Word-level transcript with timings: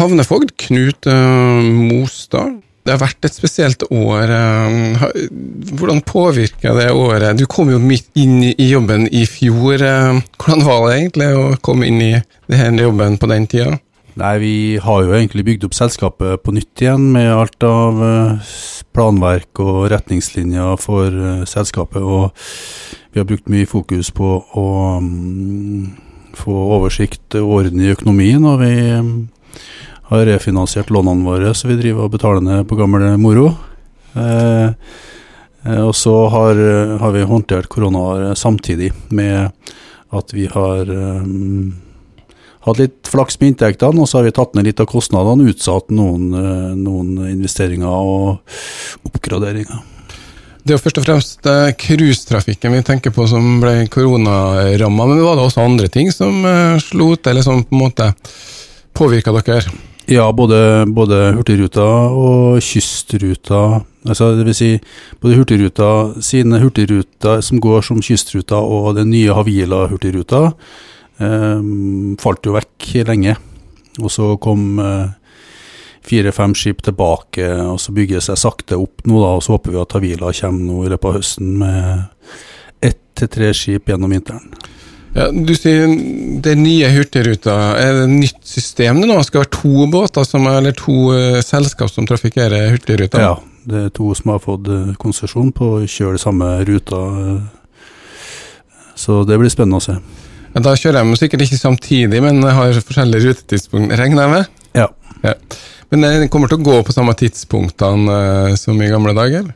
havnefogd 0.00 0.54
Knut 0.64 1.08
uh, 1.10 1.60
Mostad. 1.60 2.58
Det 2.86 2.94
har 2.94 3.02
vært 3.02 3.26
et 3.28 3.36
spesielt 3.36 3.84
år. 3.92 4.30
Uh, 4.32 5.04
hvordan 5.76 6.00
påvirka 6.06 6.72
det 6.78 6.88
året? 6.94 7.36
Du 7.38 7.44
kom 7.50 7.70
jo 7.72 7.80
midt 7.82 8.08
inn 8.18 8.40
i 8.48 8.70
jobben 8.70 9.06
i 9.12 9.26
fjor. 9.28 9.82
Uh, 9.84 10.22
hvordan 10.40 10.64
var 10.66 10.86
det 10.86 10.96
egentlig 10.96 11.30
å 11.36 11.44
komme 11.64 11.90
inn 11.90 12.00
i 12.04 12.12
denne 12.50 12.86
jobben 12.86 13.18
på 13.20 13.30
den 13.30 13.48
tida? 13.50 13.76
Nei, 14.20 14.34
Vi 14.42 14.54
har 14.82 15.04
jo 15.04 15.14
egentlig 15.14 15.46
bygd 15.46 15.68
opp 15.68 15.76
selskapet 15.76 16.42
på 16.44 16.52
nytt 16.52 16.82
igjen, 16.82 17.06
med 17.14 17.30
alt 17.30 17.62
av 17.64 18.00
planverk 18.92 19.60
og 19.62 19.84
retningslinjer 19.92 20.80
for 20.82 21.44
selskapet. 21.48 22.02
Og 22.02 22.32
vi 23.12 23.20
har 23.20 23.28
brukt 23.28 23.48
mye 23.50 23.68
fokus 23.70 24.10
på 24.14 24.32
å 24.58 24.66
um, 24.98 25.92
få 26.36 26.56
oversikt 26.76 27.38
og 27.38 27.54
orden 27.60 27.82
i 27.82 27.92
økonomien. 27.94 28.44
Og 28.46 28.60
vi 28.64 28.74
um, 28.98 29.14
har 30.10 30.26
refinansiert 30.26 30.90
lånene 30.90 31.22
våre, 31.26 31.52
så 31.54 31.68
vi 31.70 31.78
driver 31.78 32.08
og 32.08 32.14
betaler 32.16 32.42
ned 32.42 32.66
på 32.68 32.78
gammel 32.78 33.04
moro. 33.22 33.52
Eh, 34.18 34.72
eh, 35.66 35.82
og 35.84 35.94
så 35.94 36.14
har, 36.32 36.62
har, 36.98 37.12
vi 37.14 37.28
håndtert 37.30 37.70
korona 37.70 38.34
samtidig 38.34 38.90
med 39.14 39.52
at 40.10 40.32
vi 40.34 40.48
har 40.50 40.88
um, 40.90 41.76
hatt 42.66 42.80
litt 42.80 43.06
flaks 43.06 43.38
med 43.38 43.52
inntektene, 43.52 44.02
og 44.02 44.10
så 44.10 44.18
har 44.18 44.26
vi 44.26 44.32
tatt 44.34 44.56
ned 44.58 44.66
litt 44.66 44.82
av 44.82 44.88
kostnadene, 44.90 45.46
utsatt 45.52 45.94
noen, 45.94 46.32
eh, 46.34 46.72
noen 46.74 47.28
investeringer 47.28 47.86
og 47.86 49.06
oppgraderinger. 49.06 49.84
Det 50.60 50.74
er 50.74 50.76
jo 50.76 50.82
først 50.82 50.98
og 51.00 51.06
fremst 51.06 51.46
cruisetrafikken 51.80 52.74
vi 52.74 52.82
tenker 52.84 53.14
på 53.14 53.24
som 53.30 53.62
ble 53.62 53.86
koronaramma, 53.88 55.06
men 55.06 55.22
var 55.22 55.38
det 55.38 55.46
også 55.46 55.62
andre 55.64 55.88
ting 55.88 56.10
som 56.12 56.42
slo 56.82 57.14
til, 57.14 57.30
eller 57.30 57.46
som 57.46 57.62
på 57.64 57.78
en 57.78 57.84
måte 57.86 58.10
påvirka 58.92 59.32
dere? 59.38 59.62
Ja, 60.10 60.32
både, 60.34 60.86
både 60.90 61.16
Hurtigruta 61.36 61.84
og 62.10 62.56
Kystruta. 62.66 63.84
Altså, 64.08 64.32
det 64.34 64.46
vil 64.48 64.56
si, 64.58 64.70
både 65.22 65.36
Hurtigruta 65.38 65.90
sine 66.18 66.58
hurtigruter 66.58 67.38
som 67.46 67.60
går 67.62 67.84
som 67.86 68.00
kystruta, 68.02 68.58
og 68.58 68.96
den 68.98 69.12
nye 69.12 69.36
Havila-hurtigruta 69.36 70.40
eh, 71.22 71.62
falt 72.18 72.48
jo 72.48 72.56
vekk 72.56 72.88
lenge. 73.06 73.36
Og 74.02 74.10
så 74.10 74.32
kom 74.42 74.82
eh, 74.82 75.12
fire-fem 76.10 76.58
skip 76.58 76.82
tilbake, 76.82 77.46
og 77.68 77.78
så 77.78 77.94
bygger 77.94 78.18
det 78.18 78.26
seg 78.26 78.42
sakte 78.42 78.80
opp 78.82 79.06
nå, 79.06 79.14
da, 79.14 79.36
og 79.36 79.46
så 79.46 79.54
håper 79.54 79.76
vi 79.76 79.82
at 79.84 79.94
Havila 79.94 80.34
kommer 80.40 80.66
nå 80.72 80.82
i 80.88 80.90
løpet 80.90 81.12
av 81.12 81.18
høsten 81.20 81.54
med 81.62 82.90
ett 82.90 83.02
til 83.14 83.30
tre 83.30 83.54
skip 83.54 83.94
gjennom 83.94 84.10
vinteren. 84.10 84.50
Ja, 85.10 85.26
du 85.34 85.50
sier 85.58 85.90
det 86.44 86.52
nye 86.60 86.88
Hurtigruta. 86.94 87.54
Er 87.80 87.96
det 87.96 88.04
et 88.04 88.12
nytt 88.12 88.42
system 88.46 89.00
det 89.02 89.08
nå? 89.10 89.16
Skal 89.26 89.42
det 89.42 89.48
være 89.48 89.56
to 89.58 89.86
båter 89.90 90.26
som, 90.26 90.46
eller 90.46 90.76
to 90.78 90.96
uh, 91.10 91.40
selskap 91.42 91.90
som 91.90 92.06
trafikkerer 92.06 92.70
Hurtigruta? 92.70 93.22
Ja, 93.24 93.32
det 93.66 93.84
er 93.88 93.94
to 93.96 94.12
som 94.14 94.34
har 94.34 94.42
fått 94.44 94.70
uh, 94.70 94.92
konsesjon 95.02 95.50
på 95.56 95.72
å 95.80 95.82
kjøre 95.90 96.20
samme 96.22 96.52
ruta. 96.68 97.02
Uh, 97.10 97.90
så 98.94 99.24
det 99.26 99.40
blir 99.40 99.50
spennende 99.50 99.80
å 99.80 99.86
se. 99.88 99.98
Ja, 100.54 100.62
da 100.62 100.76
kjører 100.78 101.02
de 101.02 101.18
sikkert 101.18 101.46
ikke 101.46 101.58
samtidig, 101.58 102.22
men 102.22 102.42
har 102.46 102.78
forskjellige 102.78 103.26
rutetidspunkt, 103.26 103.94
regner 103.98 104.26
jeg 104.26 104.34
med? 104.36 104.64
Ja. 104.78 104.88
ja. 105.26 105.34
Men 105.90 106.06
den 106.06 106.30
kommer 106.30 106.50
til 106.50 106.60
å 106.60 106.66
gå 106.68 106.82
på 106.86 106.94
samme 106.94 107.16
tidspunktene 107.18 108.54
som 108.58 108.78
i 108.78 108.90
gamle 108.90 109.14
dager? 109.16 109.50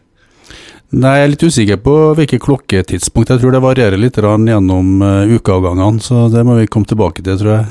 Nei, 0.95 1.14
Jeg 1.19 1.25
er 1.25 1.31
litt 1.33 1.42
usikker 1.42 1.78
på 1.83 1.95
hvilket 2.14 2.42
klokketidspunkt. 2.45 3.33
Jeg 3.33 3.42
tror 3.42 3.55
det 3.55 3.62
varierer 3.64 3.98
litt 3.98 4.19
gjennom 4.20 5.01
uh, 5.03 5.25
ukeavgangene, 5.27 6.03
så 6.03 6.28
det 6.31 6.45
må 6.47 6.55
vi 6.61 6.69
komme 6.70 6.86
tilbake 6.86 7.25
til, 7.25 7.39
tror 7.41 7.51
jeg. 7.56 7.64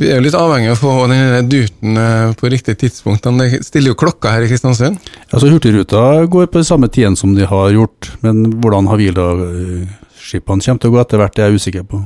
Vi 0.00 0.08
er 0.08 0.16
jo 0.16 0.24
litt 0.24 0.36
avhengig 0.38 0.70
av 0.72 0.78
å 0.78 0.80
få 0.80 0.92
denne 1.10 1.42
duten 1.44 2.00
uh, 2.00 2.32
på 2.38 2.48
riktig 2.48 2.78
tidspunkt. 2.80 3.28
Det 3.28 3.60
stiller 3.66 3.92
jo 3.92 3.98
klokka 4.00 4.32
her 4.32 4.46
i 4.46 4.48
Kristiansund. 4.48 4.96
Altså, 5.28 5.50
Hurtigruta 5.52 6.24
går 6.32 6.48
på 6.54 6.64
samme 6.64 6.88
tiden 6.88 7.18
som 7.18 7.34
de 7.36 7.44
har 7.50 7.74
gjort, 7.76 8.08
men 8.24 8.40
hvordan 8.62 8.88
Havila-skipene 8.88 10.64
kommer 10.64 10.80
til 10.80 10.92
å 10.92 10.96
gå 10.96 11.02
etter 11.04 11.20
hvert, 11.20 11.36
det 11.36 11.44
er 11.44 11.52
jeg 11.52 11.60
usikker 11.60 11.86
på. 11.92 12.00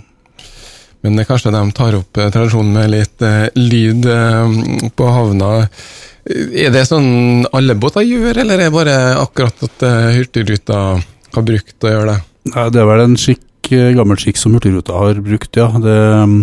Men 1.06 1.22
kanskje 1.28 1.54
de 1.54 1.62
tar 1.78 2.00
opp 2.00 2.18
uh, 2.18 2.26
tradisjonen 2.26 2.74
med 2.74 2.90
litt 2.96 3.26
lyd 3.54 4.10
på 4.98 5.14
havna. 5.14 5.54
Er 6.26 6.72
det 6.74 6.88
sånn 6.88 7.46
alle 7.54 7.76
båter 7.78 8.02
gjør, 8.02 8.40
eller 8.42 8.58
er 8.58 8.66
det 8.66 8.74
bare 8.74 8.94
akkurat 9.20 9.60
at 9.62 9.82
uh, 9.86 10.14
Hurtigruta 10.16 10.78
har 10.98 11.44
brukt 11.46 11.86
å 11.86 11.92
gjøre 11.92 12.08
det? 12.10 12.16
Nei, 12.50 12.64
Det 12.74 12.80
er 12.82 12.88
vel 12.88 13.02
en 13.04 13.18
skikk, 13.20 13.70
eh, 13.70 13.92
gammel 13.94 14.18
skikk 14.18 14.40
som 14.40 14.56
Hurtigruta 14.56 14.96
har 14.98 15.20
brukt, 15.22 15.58
ja. 15.58 15.68
Det 15.70 15.98
mm, 16.26 16.40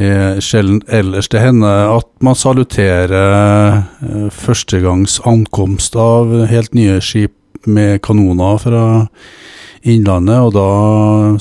er 0.00 0.40
sjelden 0.44 0.80
ellers 0.88 1.28
det 1.28 1.42
hender 1.42 1.92
at 1.98 2.08
man 2.24 2.38
saluterer 2.38 3.34
uh, 4.00 4.30
førstegangs 4.32 5.18
ankomst 5.28 5.98
av 6.00 6.32
helt 6.48 6.72
nye 6.78 7.02
skip 7.04 7.36
med 7.68 8.00
kanoner 8.06 8.62
fra 8.62 8.86
Innlandet, 9.88 10.40
og 10.40 10.56
da 10.56 10.70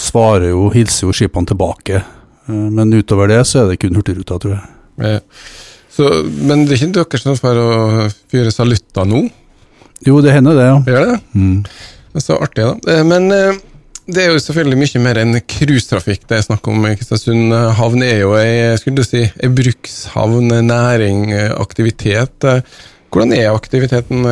svarer 0.01 0.51
jo, 0.51 0.67
hilser 0.75 1.07
jo 1.07 1.15
skipene 1.15 1.47
tilbake. 1.49 2.03
Men 2.47 2.93
utover 2.93 3.31
det 3.31 3.41
så 3.47 3.63
er 3.63 3.71
det 3.71 3.79
kun 3.81 3.97
Hurtigruta, 3.97 4.37
tror 4.39 4.53
jeg. 4.57 4.67
Eh. 5.07 5.19
Så, 5.97 6.05
men 6.29 6.67
det 6.67 6.75
er 6.75 6.83
ikke 6.85 6.93
dere 6.99 7.19
som 7.23 7.37
får 7.39 7.57
å 7.57 7.69
fyre 8.29 8.51
salutter 8.53 9.07
nå? 9.09 9.23
Jo, 10.05 10.19
det 10.21 10.35
hender 10.35 10.53
det, 10.53 10.67
ja. 10.67 10.75
Gjør 10.85 11.07
det? 11.09 11.15
Mm. 11.33 11.55
Det 12.11 12.21
er 12.21 12.25
så 12.27 12.37
artig, 12.37 12.67
da. 12.67 12.93
Eh, 12.93 13.01
men 13.07 13.25
eh, 13.33 13.57
det 14.05 14.21
er 14.21 14.29
jo 14.29 14.43
selvfølgelig 14.43 14.77
mye 14.83 15.01
mer 15.07 15.21
enn 15.23 15.39
cruisetrafikk 15.41 16.27
det 16.29 16.37
er 16.37 16.45
snakk 16.45 16.69
om. 16.69 16.85
Kristiansund 16.99 17.55
havn 17.79 18.05
er 18.05 18.21
jo 18.21 18.35
ei, 18.37 18.77
skulle 18.77 19.01
du 19.01 19.07
si, 19.07 19.25
ei 19.25 19.49
brukshavn, 19.51 20.53
næring, 20.69 21.33
aktivitet. 21.57 22.45
Hvordan 23.09 23.33
er 23.33 23.49
aktiviteten 23.55 24.23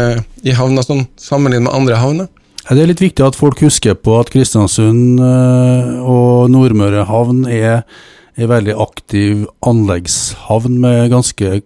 i 0.45 0.53
havna 0.55 0.85
sånn, 0.85 1.07
sammenlignet 1.19 1.65
med 1.65 1.79
andre 1.81 1.99
havner? 1.99 2.29
Det 2.65 2.81
er 2.81 2.89
litt 2.93 3.03
viktig 3.03 3.25
at 3.25 3.37
folk 3.37 3.59
husker 3.65 3.97
på 3.97 4.15
at 4.21 4.29
Kristiansund 4.33 5.19
og 5.21 6.47
Nordmøre 6.53 7.03
havn 7.09 7.43
er 7.49 7.83
ei 8.35 8.47
veldig 8.49 8.75
aktiv 8.83 9.45
anleggshavn 9.65 10.79
med 10.83 11.11
ganske 11.13 11.51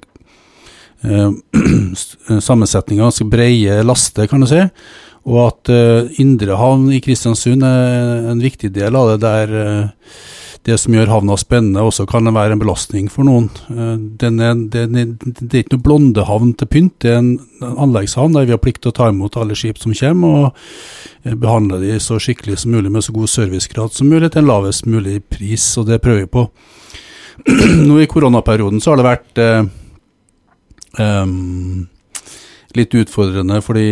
eh, 1.09 2.39
sammensetninger, 2.39 3.03
ganske 3.03 3.27
breie 3.29 3.79
laster, 3.85 4.27
kan 4.29 4.43
du 4.43 4.49
si. 4.49 4.61
Og 5.29 5.39
at 5.47 5.71
eh, 5.73 6.09
indre 6.21 6.57
havn 6.59 6.89
i 6.93 7.01
Kristiansund 7.03 7.65
er 7.65 8.29
en 8.31 8.43
viktig 8.43 8.71
del 8.75 8.97
av 8.97 9.13
det, 9.13 9.19
der 9.25 9.55
eh, 9.63 9.87
det 10.67 10.75
som 10.81 10.93
gjør 10.93 11.11
havna 11.11 11.37
spennende, 11.39 11.83
også 11.85 12.05
kan 12.09 12.27
være 12.35 12.55
en 12.55 12.61
belastning 12.61 13.07
for 13.11 13.27
noen. 13.27 13.47
Eh, 13.71 13.95
den 14.21 14.39
er, 14.43 14.57
den 14.73 14.97
er, 14.99 15.13
det 15.23 15.49
er 15.49 15.63
ikke 15.63 15.77
noe 15.77 15.85
blondehavn 15.85 16.53
til 16.59 16.69
pynt, 16.71 16.97
det 17.03 17.13
er 17.13 17.21
en 17.21 17.31
anleggshavn 17.69 18.35
der 18.35 18.49
vi 18.49 18.55
har 18.55 18.61
plikt 18.61 18.83
til 18.83 18.93
å 18.93 18.97
ta 18.99 19.09
imot 19.11 19.37
alle 19.39 19.57
skip 19.59 19.79
som 19.81 19.95
kommer, 19.95 20.49
og 20.49 21.29
eh, 21.29 21.37
behandle 21.39 21.81
de 21.83 21.95
så 22.03 22.19
skikkelig 22.21 22.59
som 22.63 22.75
mulig 22.75 22.91
med 22.91 23.05
så 23.05 23.15
god 23.15 23.31
servicegrad 23.31 23.95
som 23.95 24.11
mulig 24.11 24.31
til 24.33 24.43
en 24.43 24.51
lavest 24.51 24.89
mulig 24.89 25.21
pris, 25.31 25.71
og 25.79 25.87
det 25.89 26.01
prøver 26.03 26.25
vi 26.25 26.33
på. 26.37 26.49
Nå 27.87 28.01
i 28.03 28.09
koronaperioden 28.11 28.83
så 28.83 28.93
har 28.93 28.99
det 28.99 29.07
vært 29.07 29.43
eh, 29.43 29.63
um, 30.99 31.87
litt 32.77 32.93
utfordrende 32.93 33.59
fordi 33.65 33.85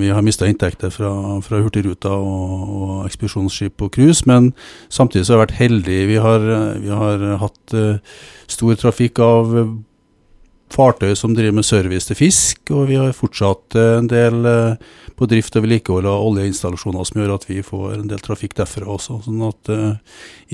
vi 0.00 0.10
har 0.14 0.24
mista 0.24 0.46
inntekter 0.48 0.92
fra, 0.94 1.10
fra 1.42 1.60
Hurtigruta 1.64 2.12
og, 2.14 2.72
og 2.80 2.96
ekspedisjonsskip 3.08 3.82
og 3.82 3.92
cruise, 3.96 4.26
men 4.30 4.52
samtidig 4.92 5.26
så 5.26 5.34
har 5.34 5.40
vi 5.40 5.46
vært 5.48 5.60
heldige. 5.60 6.08
Vi 6.12 6.18
har, 6.22 6.48
vi 6.78 6.92
har 7.02 7.24
hatt 7.42 7.76
uh, 7.76 8.18
stor 8.50 8.78
trafikk 8.78 9.22
av 9.24 9.54
fartøy 10.70 11.16
som 11.18 11.34
driver 11.34 11.56
med 11.58 11.66
service 11.66 12.06
til 12.06 12.20
fisk, 12.20 12.62
og 12.70 12.86
vi 12.92 13.00
har 13.00 13.16
fortsatt 13.18 13.74
uh, 13.74 13.98
en 13.98 14.10
del 14.10 14.46
uh, 14.46 14.78
på 15.18 15.26
drift 15.30 15.58
og 15.58 15.66
vedlikehold 15.66 16.06
av 16.06 16.30
oljeinstallasjoner 16.30 17.10
som 17.10 17.20
gjør 17.20 17.34
at 17.34 17.50
vi 17.50 17.58
får 17.66 17.98
en 17.98 18.08
del 18.14 18.22
trafikk 18.22 18.54
derfra 18.62 18.86
også. 18.94 19.18
Sånn 19.26 19.42
at 19.44 19.74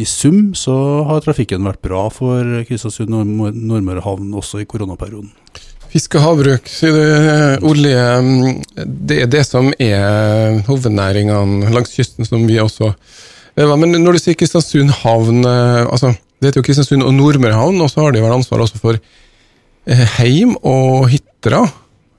i 0.00 0.08
sum 0.08 0.56
så 0.58 0.74
har 1.06 1.22
trafikken 1.22 1.68
vært 1.68 1.84
bra 1.84 2.08
for 2.10 2.64
Kristiansund 2.66 3.12
Nordmøre 3.14 4.02
havn 4.02 4.34
også 4.34 4.64
i 4.64 4.66
koronaperioden. 4.66 5.30
Fisk 5.96 6.12
og 6.18 6.24
havbruk. 6.26 6.66
Olje, 7.64 8.00
det 8.84 9.16
er 9.22 9.28
det 9.32 9.40
som 9.48 9.70
er 9.80 10.58
hovednæringene 10.66 11.70
langs 11.72 11.94
kysten, 11.96 12.26
som 12.28 12.42
vi 12.44 12.58
også 12.60 12.90
Men 13.56 13.94
når 14.02 14.18
du 14.18 14.20
sier 14.20 14.36
Kristiansund 14.36 14.92
havn 15.00 15.46
altså, 15.46 16.10
Det 16.36 16.50
heter 16.50 16.60
jo 16.60 16.66
Kristiansund 16.66 17.06
og 17.06 17.14
Nordmøre 17.16 17.56
havn, 17.56 17.80
og 17.80 17.88
så 17.88 18.04
har 18.04 18.12
de 18.12 18.20
vel 18.20 18.34
ansvar 18.34 18.60
også 18.66 18.76
for 18.82 18.98
eh, 19.88 20.04
Heim 20.18 20.52
og 20.60 21.08
Hitra, 21.08 21.62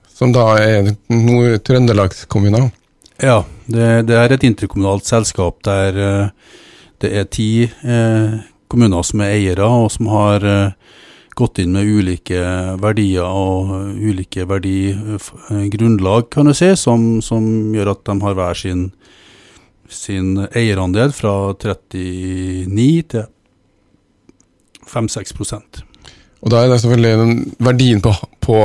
som 0.10 0.34
da 0.34 0.48
er 0.58 0.96
Trøndelagskommuner? 1.62 2.72
Ja, 3.22 3.44
det, 3.70 4.08
det, 4.10 4.18
er 4.18 4.34
et 4.34 4.48
interkommunalt 4.48 5.06
selskap 5.06 5.62
der 5.68 6.32
det 6.98 7.14
er 7.14 7.30
ti 7.30 7.68
eh, 7.68 8.40
kommuner 8.72 9.06
som 9.06 9.22
er 9.22 9.36
eiere, 9.38 9.70
og 9.70 9.92
som 9.94 10.10
har 10.10 10.42
uh, 10.42 10.98
gått 11.38 11.62
inn 11.62 11.76
med 11.76 11.88
ulike 11.88 12.42
verdier 12.82 13.28
og 13.28 13.94
ulike 13.98 14.46
verdigrunnlag, 14.50 16.30
kan 16.34 16.50
du 16.50 16.54
si, 16.58 16.72
som, 16.80 17.22
som, 17.26 17.44
gjør 17.76 17.94
at 17.94 18.04
de 18.10 18.18
har 18.24 18.38
hver 18.38 18.58
sin, 18.58 18.88
sin 19.88 20.36
eierandel 20.50 21.14
fra 21.16 21.54
39 21.54 22.88
til 23.14 23.28
5-6 24.88 25.36
Og 25.44 25.84
Og 26.42 26.52
da 26.54 26.64
er 26.64 26.70
det 26.72 26.82
selvfølgelig 26.82 27.56
verdien 27.60 28.02
på, 28.02 28.14
på 28.40 28.60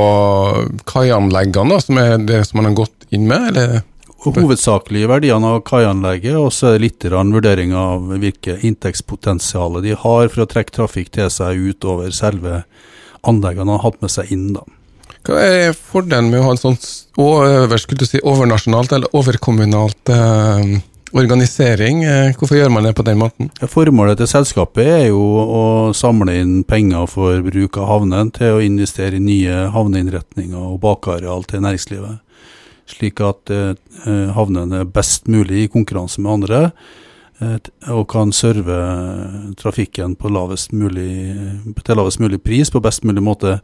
kaianleggene 0.87 1.79
som 1.83 1.97
er 1.99 2.17
det 2.21 2.45
som 2.47 2.61
man 2.61 2.71
har 2.71 2.77
gått 2.83 3.07
inn 3.11 3.27
med, 3.27 3.49
eller? 3.51 3.81
Hovedsakelig 4.23 5.07
verdiene 5.11 5.49
av 5.55 5.63
kaianlegget, 5.67 6.37
og 6.39 6.53
så 6.55 6.69
er 6.69 6.77
det 6.77 6.85
litt 6.85 7.07
vurdering 7.11 7.73
av 7.75 8.07
hvilket 8.21 8.63
inntektspotensial 8.63 9.81
de 9.83 9.97
har 9.99 10.29
for 10.31 10.45
å 10.45 10.49
trekke 10.49 10.75
trafikk 10.75 11.11
til 11.17 11.27
seg 11.33 11.59
utover 11.59 12.13
selve 12.15 12.63
anleggene 13.27 13.67
de 13.67 13.75
har 13.75 13.83
hatt 13.83 14.01
med 14.03 14.13
seg 14.13 14.31
inn. 14.31 14.53
da. 14.55 14.63
Hva 15.23 15.39
er 15.39 15.75
fordelen 15.75 16.31
med 16.31 16.41
å 16.41 16.47
ha 16.49 16.55
en 16.55 16.59
sånn 16.59 16.79
over, 17.23 17.77
si, 17.79 18.19
overnasjonalt 18.19 18.95
eller 18.95 19.13
overkommunalt 19.15 20.11
eh, 20.11 20.73
organisering? 21.15 22.03
Eh, 22.03 22.33
hvorfor 22.35 22.57
gjør 22.57 22.73
man 22.73 22.87
det 22.87 22.91
på 22.97 23.05
den 23.07 23.21
måten? 23.21 23.51
Formålet 23.71 24.19
til 24.19 24.27
selskapet 24.27 24.83
er 24.83 25.05
jo 25.13 25.21
å 25.21 25.63
samle 25.95 26.35
inn 26.41 26.57
penger 26.67 27.07
for 27.11 27.39
bruk 27.45 27.79
av 27.79 27.87
havnen 27.91 28.33
til 28.35 28.57
å 28.57 28.63
investere 28.65 29.19
i 29.19 29.23
nye 29.23 29.69
havneinnretninger 29.71 30.59
og 30.59 30.81
bakareal 30.83 31.47
til 31.47 31.63
næringslivet. 31.63 32.19
Slik 32.89 33.21
at 33.23 33.51
eh, 33.53 33.73
havnen 34.35 34.75
er 34.75 34.89
best 34.89 35.29
mulig 35.31 35.63
i 35.63 35.71
konkurranse 35.71 36.21
med 36.21 36.33
andre, 36.37 36.61
eh, 37.39 37.57
og 37.93 38.07
kan 38.11 38.33
serve 38.35 38.79
trafikken 39.59 40.17
på 40.19 40.31
lavest 40.33 40.73
mulig, 40.75 41.11
til 41.83 41.99
lavest 41.99 42.19
mulig 42.23 42.41
pris 42.43 42.73
på 42.73 42.83
best 42.83 43.07
mulig 43.07 43.23
måte. 43.23 43.59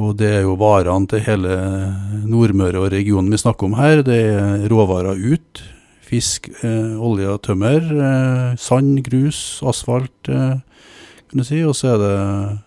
Og 0.00 0.16
det 0.16 0.30
er 0.38 0.42
jo 0.46 0.56
varene 0.56 1.08
til 1.10 1.20
hele 1.26 1.56
Nordmøre 2.24 2.80
og 2.80 2.92
regionen 2.94 3.28
vi 3.32 3.40
snakker 3.40 3.68
om 3.68 3.76
her. 3.76 4.00
Det 4.06 4.20
er 4.32 4.66
råvarer 4.72 5.20
ut. 5.20 5.62
Fisk, 6.02 6.48
eh, 6.64 6.94
olje 6.96 7.28
og 7.28 7.42
tømmer. 7.44 7.80
Eh, 7.80 8.56
sand, 8.56 9.02
grus, 9.04 9.60
asfalt, 9.64 10.28
eh, 10.28 10.60
kan 11.28 11.38
du 11.38 11.44
si. 11.44 11.62
Og 11.62 11.76
så 11.76 11.94
er 11.94 11.98
det 11.98 12.58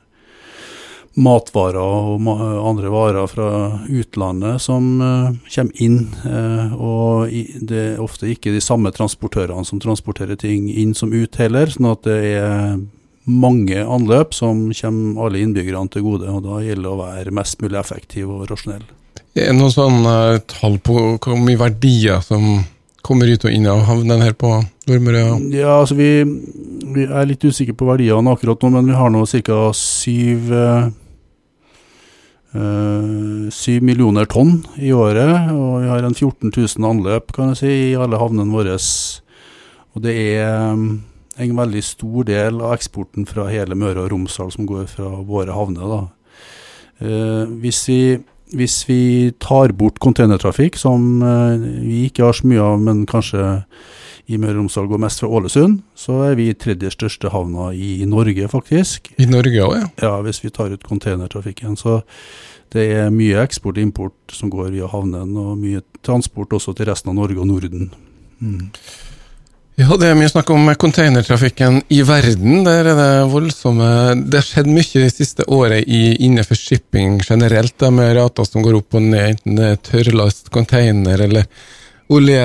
matvarer 1.15 1.79
og 1.79 2.27
andre 2.27 2.91
varer 2.91 3.29
fra 3.31 3.49
utlandet 3.87 4.61
som 4.63 4.87
uh, 4.99 5.29
kommer 5.47 5.83
inn. 5.83 6.01
Uh, 6.25 6.75
og 6.75 7.61
det 7.63 7.83
er 7.95 8.03
ofte 8.03 8.27
ikke 8.31 8.53
de 8.55 8.63
samme 8.63 8.91
transportørene 8.95 9.65
som 9.67 9.79
transporterer 9.83 10.39
ting 10.39 10.67
inn 10.71 10.93
som 10.97 11.13
ut 11.15 11.39
heller. 11.39 11.71
sånn 11.71 11.91
at 11.93 12.03
det 12.07 12.19
er 12.35 12.75
mange 13.25 13.79
anløp 13.81 14.35
som 14.37 14.67
kommer 14.75 15.25
alle 15.25 15.41
innbyggerne 15.41 15.89
til 15.93 16.05
gode. 16.05 16.29
og 16.29 16.43
Da 16.45 16.61
gjelder 16.65 16.83
det 16.83 16.93
å 16.93 17.01
være 17.01 17.35
mest 17.35 17.63
mulig 17.63 17.79
effektiv 17.79 18.29
og 18.29 18.45
rasjonell. 18.51 18.85
Er 19.35 19.51
det 19.51 19.57
noen 19.57 19.73
sånne 19.73 20.15
uh, 20.35 20.43
tall 20.51 20.79
på 20.83 20.99
hvor 21.15 21.39
mye 21.39 21.59
verdier 21.59 22.21
som 22.23 22.63
kommer 23.05 23.29
ut 23.29 23.43
og 23.45 23.53
inn 23.53 23.67
av 23.69 23.83
havnen 23.85 24.23
her 24.23 24.33
på 24.33 24.51
Nordmøre? 24.89 25.23
Ja, 25.53 25.79
altså 25.79 25.97
vi, 25.97 26.09
vi, 26.25 27.05
er 27.05 27.27
litt 27.29 27.43
usikre 27.45 27.75
på 27.77 27.87
verdiene 27.87 28.33
akkurat 28.33 28.63
nå, 28.63 28.71
men 28.73 28.87
vi 28.89 28.97
har 28.97 29.11
nå 29.13 29.23
ca. 29.29 29.59
syv 29.77 30.51
uh, 30.51 30.87
Syv 33.51 33.83
millioner 33.83 34.27
tonn 34.31 34.61
i 34.79 34.93
året, 34.95 35.49
og 35.51 35.81
vi 35.83 35.89
har 35.91 36.05
en 36.07 36.15
14 36.15 36.53
000 36.53 36.87
anløp 36.87 37.33
kan 37.35 37.51
jeg 37.51 37.59
si, 37.59 37.73
i 37.89 37.97
alle 37.99 38.19
havnene 38.21 38.53
våre. 38.53 38.77
Og 39.95 40.03
det 40.03 40.15
er 40.15 40.71
um, 40.71 41.03
en 41.39 41.57
veldig 41.57 41.83
stor 41.83 42.27
del 42.27 42.61
av 42.63 42.75
eksporten 42.75 43.27
fra 43.27 43.47
hele 43.51 43.77
Møre 43.79 44.05
og 44.05 44.13
Romsdal 44.13 44.53
som 44.55 44.67
går 44.69 44.87
fra 44.91 45.09
våre 45.27 45.55
havner. 45.55 46.07
Eh, 47.03 47.43
hvis, 47.59 47.81
vi, 47.89 47.99
hvis, 48.55 48.77
vi, 48.87 49.01
tar 49.43 49.75
bort 49.75 49.99
containertrafikk, 50.03 50.79
som 50.79 51.19
eh, 51.23 51.65
vi 51.83 52.05
ikke 52.07 52.27
har 52.27 52.37
så 52.37 52.47
mye 52.47 52.63
av, 52.63 52.79
men 52.81 53.03
kanskje 53.09 53.43
i 54.25 54.39
Møre 54.41 54.55
og 54.55 54.63
Romsdal 54.63 54.89
går 54.89 55.01
mest 55.03 55.21
fra 55.21 55.29
Ålesund, 55.37 55.79
så 55.97 56.17
er 56.31 56.37
vi 56.39 56.47
tredje 56.57 56.89
største 56.93 57.29
havna 57.33 57.69
i 57.77 58.07
Norge, 58.09 58.47
faktisk. 58.49 59.11
I 59.21 59.27
Norge 59.29 59.61
òg, 59.61 59.75
ja? 59.77 59.89
Ja, 60.01 60.13
hvis 60.25 60.41
vi 60.41 60.53
tar 60.53 60.73
ut 60.73 60.85
containertrafikken. 60.85 61.77
Så 61.77 61.99
det 62.73 62.87
er 62.95 63.13
mye 63.13 63.43
eksport 63.43 63.77
og 63.77 63.85
import 63.85 64.33
som 64.33 64.49
går 64.53 64.71
via 64.73 64.89
havnen, 64.89 65.35
og 65.37 65.59
mye 65.61 65.83
transport 66.05 66.57
også 66.57 66.73
til 66.77 66.89
resten 66.89 67.13
av 67.13 67.19
Norge 67.19 67.43
og 67.43 67.51
Norden. 67.51 67.91
Mm. 68.41 68.71
Ja, 69.75 69.91
det 69.99 70.07
er 70.07 70.15
mye 70.15 70.31
snakk 70.31 70.49
om 70.55 70.69
containertrafikken 70.79 71.81
i 71.91 71.99
verden. 72.07 72.61
Der 72.63 72.87
er 72.87 72.95
det 72.95 73.31
voldsomme 73.31 73.87
Det 74.23 74.39
har 74.39 74.45
skjedd 74.47 74.69
mye 74.71 75.01
det 75.03 75.11
siste 75.11 75.43
året 75.51 75.83
i, 75.83 76.15
innenfor 76.23 76.55
shipping 76.55 77.19
generelt, 77.19 77.75
med 77.91 78.15
rater 78.15 78.47
som 78.47 78.63
går 78.63 78.79
opp 78.79 78.95
og 78.95 79.03
ned, 79.03 79.35
enten 79.35 79.59
det 79.59 79.71
er 79.73 79.81
tørrlast 79.83 80.49
container 80.55 81.27
eller 81.27 81.49
olje. 82.13 82.41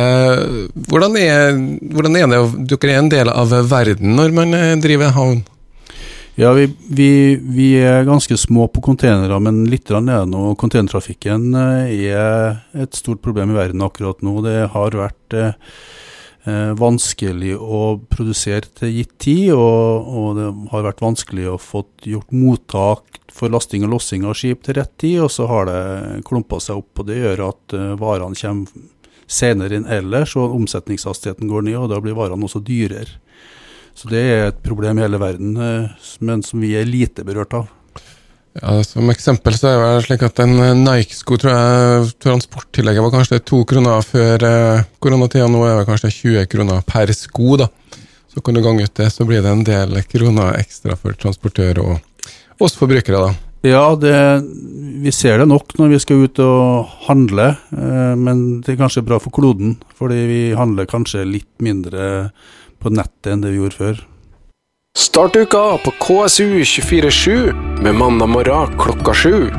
Hvordan 0.89 1.17
er, 1.21 1.55
hvordan 1.93 2.19
er 2.19 2.29
det? 2.33 2.43
Dere 2.73 2.93
er 2.95 3.01
en 3.03 3.11
del 3.13 3.33
av 3.33 3.55
verden 3.71 4.17
når 4.19 4.37
man 4.37 4.57
eh, 4.57 4.77
driver 4.81 5.15
havn? 5.17 5.43
Ja, 6.41 6.53
vi, 6.57 6.71
vi, 6.89 7.37
vi, 7.37 7.67
er 7.85 8.07
ganske 8.09 8.37
små 8.39 8.65
på 8.73 8.81
containere, 8.81 9.37
men 9.45 9.65
litt 9.69 9.91
det 9.91 10.01
nå. 10.01 10.45
Containertrafikken 10.61 11.51
eh, 11.59 11.91
er 12.15 12.85
et 12.85 12.97
stort 12.97 13.21
problem 13.21 13.53
i 13.53 13.59
verden 13.59 13.83
akkurat 13.85 14.23
nå. 14.25 14.39
Det 14.47 14.55
har 14.73 14.97
vært 14.97 15.37
eh, 15.37 15.59
eh, 16.49 16.71
vanskelig 16.81 17.57
å 17.59 17.99
produsere 18.09 18.71
til 18.79 18.95
gitt 18.95 19.13
tid, 19.21 19.51
og, 19.53 20.09
og, 20.09 20.31
det 20.39 20.49
har 20.73 20.87
vært 20.89 21.05
vanskelig 21.05 21.51
å 21.51 21.59
få 21.61 21.85
gjort 22.09 22.33
mottak 22.33 23.21
for 23.35 23.53
lasting 23.53 23.85
og 23.85 23.99
lossing 23.99 24.25
av 24.25 24.39
skip 24.39 24.65
til 24.65 24.79
rett 24.81 24.95
tid, 25.03 25.19
og 25.27 25.29
så 25.35 25.51
har 25.51 25.69
det 25.69 26.25
klumpa 26.29 26.63
seg 26.63 26.81
opp. 26.81 27.03
og 27.03 27.11
Det 27.11 27.21
gjør 27.21 27.45
at 27.51 27.77
eh, 27.77 27.93
varene 28.01 28.39
kommer 28.39 28.89
senere 29.31 29.79
enn 29.79 29.89
ellers, 29.91 30.35
og 30.39 30.57
omsetningshastigheten 30.59 31.51
går 31.51 31.69
ned, 31.69 31.79
og 31.79 31.91
da 31.93 32.01
blir 32.03 32.19
varene 32.19 32.47
også 32.47 32.63
dyrere. 32.67 33.21
Så 33.95 34.09
det 34.11 34.23
er 34.23 34.47
et 34.49 34.63
problem 34.65 34.99
i 34.99 35.05
hele 35.05 35.21
verden, 35.21 35.55
uh, 35.59 36.09
men 36.25 36.43
som 36.47 36.63
vi 36.63 36.75
er 36.79 36.89
lite 36.89 37.25
berørt 37.27 37.55
av. 37.59 37.69
Ja, 38.59 38.81
Som 38.83 39.11
eksempel 39.13 39.55
så 39.55 39.71
er 39.71 39.83
det 39.83 40.07
slik 40.09 40.25
at 40.27 40.41
en 40.43 40.57
eh, 40.59 40.73
Nike-sko 40.75 41.37
tror 41.39 41.53
jeg 41.55 42.09
transporttillegget 42.25 43.05
var 43.05 43.13
kanskje 43.15 43.39
to 43.47 43.61
kroner 43.69 44.03
før 44.03 44.43
eh, 44.49 44.89
koronatida. 44.99 45.47
Nå 45.47 45.61
er 45.69 45.79
det 45.79 45.87
kanskje 45.87 46.11
20 46.17 46.49
kroner 46.51 46.81
per 46.83 47.13
sko. 47.15 47.61
da. 47.61 47.69
Så 48.31 48.43
kan 48.43 48.59
du 48.59 48.63
gange 48.65 48.89
ut 48.89 48.95
det, 48.99 49.07
så 49.15 49.27
blir 49.27 49.45
det 49.45 49.53
en 49.55 49.63
del 49.67 49.95
kroner 50.11 50.59
ekstra 50.59 50.99
for 50.99 51.15
transportør 51.15 51.79
og 51.85 52.27
oss 52.59 52.75
forbrukere. 52.79 53.23
da. 53.23 53.50
Ja, 53.61 53.93
det, 53.97 54.43
vi 55.05 55.13
ser 55.13 55.39
det 55.39 55.47
nok 55.51 55.75
når 55.77 55.91
vi 55.93 55.99
skal 56.01 56.23
ut 56.25 56.39
og 56.41 56.89
handle, 57.05 57.51
eh, 57.77 58.15
men 58.17 58.63
det 58.65 58.75
er 58.75 58.81
kanskje 58.81 59.05
bra 59.05 59.19
for 59.21 59.35
kloden. 59.37 59.75
Fordi 59.99 60.23
vi 60.31 60.41
handler 60.57 60.89
kanskje 60.89 61.27
litt 61.29 61.51
mindre 61.61 62.31
på 62.81 62.93
nettet 62.95 63.35
enn 63.35 63.45
det 63.45 63.53
vi 63.53 63.61
gjorde 63.61 63.77
før. 63.77 64.01
Start 64.99 65.37
uka 65.37 65.77
på 65.85 65.93
KSU247 66.03 67.83
med 67.85 67.95
mandag 68.01 68.33
morgen 68.33 68.73
klokka 68.81 69.15
sju. 69.15 69.51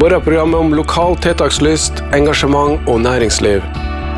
Morgenprogrammet 0.00 0.58
om 0.58 0.74
lokal 0.74 1.14
tiltakslyst, 1.22 2.00
engasjement 2.16 2.88
og 2.90 3.04
næringsliv. 3.04 3.62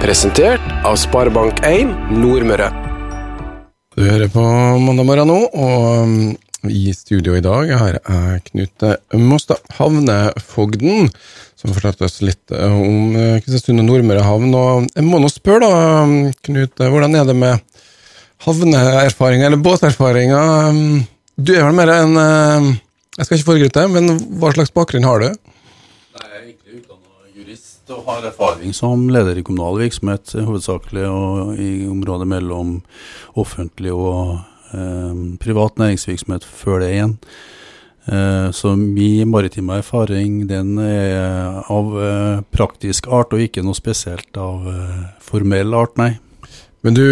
Presentert 0.00 0.62
av 0.86 0.96
Sparebank1 1.02 2.14
Nordmøre. 2.14 2.70
Du 3.96 4.04
hører 4.06 4.30
på 4.32 4.42
mandag 4.86 5.08
morgen 5.08 5.30
nå, 5.32 5.42
og 5.50 5.84
um, 6.06 6.16
i 6.64 6.94
studio 6.94 7.36
i 7.36 7.42
dag 7.44 7.70
har 7.78 7.98
jeg 7.98 8.42
Knut 8.50 8.84
Mostad, 9.20 9.60
havnefogden, 9.76 11.10
som 11.56 11.74
fortalte 11.76 12.06
oss 12.08 12.20
litt 12.24 12.52
om 12.52 13.16
uh, 13.16 13.36
Kristiansund 13.44 13.82
og 13.82 13.88
Nordmøre 13.88 14.24
havn. 14.26 14.54
Og 14.56 14.88
jeg 14.90 15.06
må 15.06 15.20
nå 15.22 15.30
spørre, 15.32 15.68
da, 15.68 16.32
Knut, 16.48 16.80
hvordan 16.80 17.18
er 17.18 17.28
det 17.28 17.36
med 17.38 17.82
havneerfaringer, 18.44 19.46
eller 19.46 19.62
båterfaringer. 19.62 20.80
Du 21.36 21.52
er 21.54 21.66
vel 21.66 21.76
mer 21.76 21.92
en 21.92 22.16
uh, 22.16 22.72
Jeg 23.16 23.26
skal 23.26 23.38
ikke 23.38 23.50
foregripe 23.50 23.86
men 23.92 24.16
hva 24.40 24.52
slags 24.52 24.72
bakgrunn 24.72 25.06
har 25.08 25.22
du? 25.22 25.28
Jeg 25.28 26.24
er 26.24 26.42
egentlig 26.42 26.80
utdanna 26.80 27.30
jurist 27.36 27.92
og 27.92 28.08
har 28.08 28.28
erfaring 28.28 28.74
som 28.76 29.06
leder 29.12 29.40
i 29.40 29.44
kommunal 29.44 29.80
virksomhet, 29.80 30.32
hovedsakelig 30.36 31.06
og 31.08 31.56
i 31.60 31.70
området 31.88 32.28
mellom 32.28 32.78
offentlig 33.36 33.92
og 33.92 34.36
eh, 34.36 34.44
privat 35.42 35.78
næringsvirksomhet 35.80 36.44
før 36.44 36.80
det 36.82 36.90
igjen. 36.94 37.14
Eh, 38.06 38.50
så 38.54 38.76
min 38.78 39.28
maritime 39.30 39.80
erfaring 39.80 40.44
den 40.46 40.76
er 40.78 41.62
av 41.72 41.94
eh, 41.98 42.42
praktisk 42.54 43.08
art, 43.10 43.34
og 43.34 43.42
ikke 43.42 43.64
noe 43.66 43.74
spesielt 43.74 44.38
av 44.38 44.68
eh, 44.70 45.00
formell 45.26 45.74
art, 45.74 45.96
nei. 45.98 46.12
Men 46.86 46.94
du, 46.94 47.06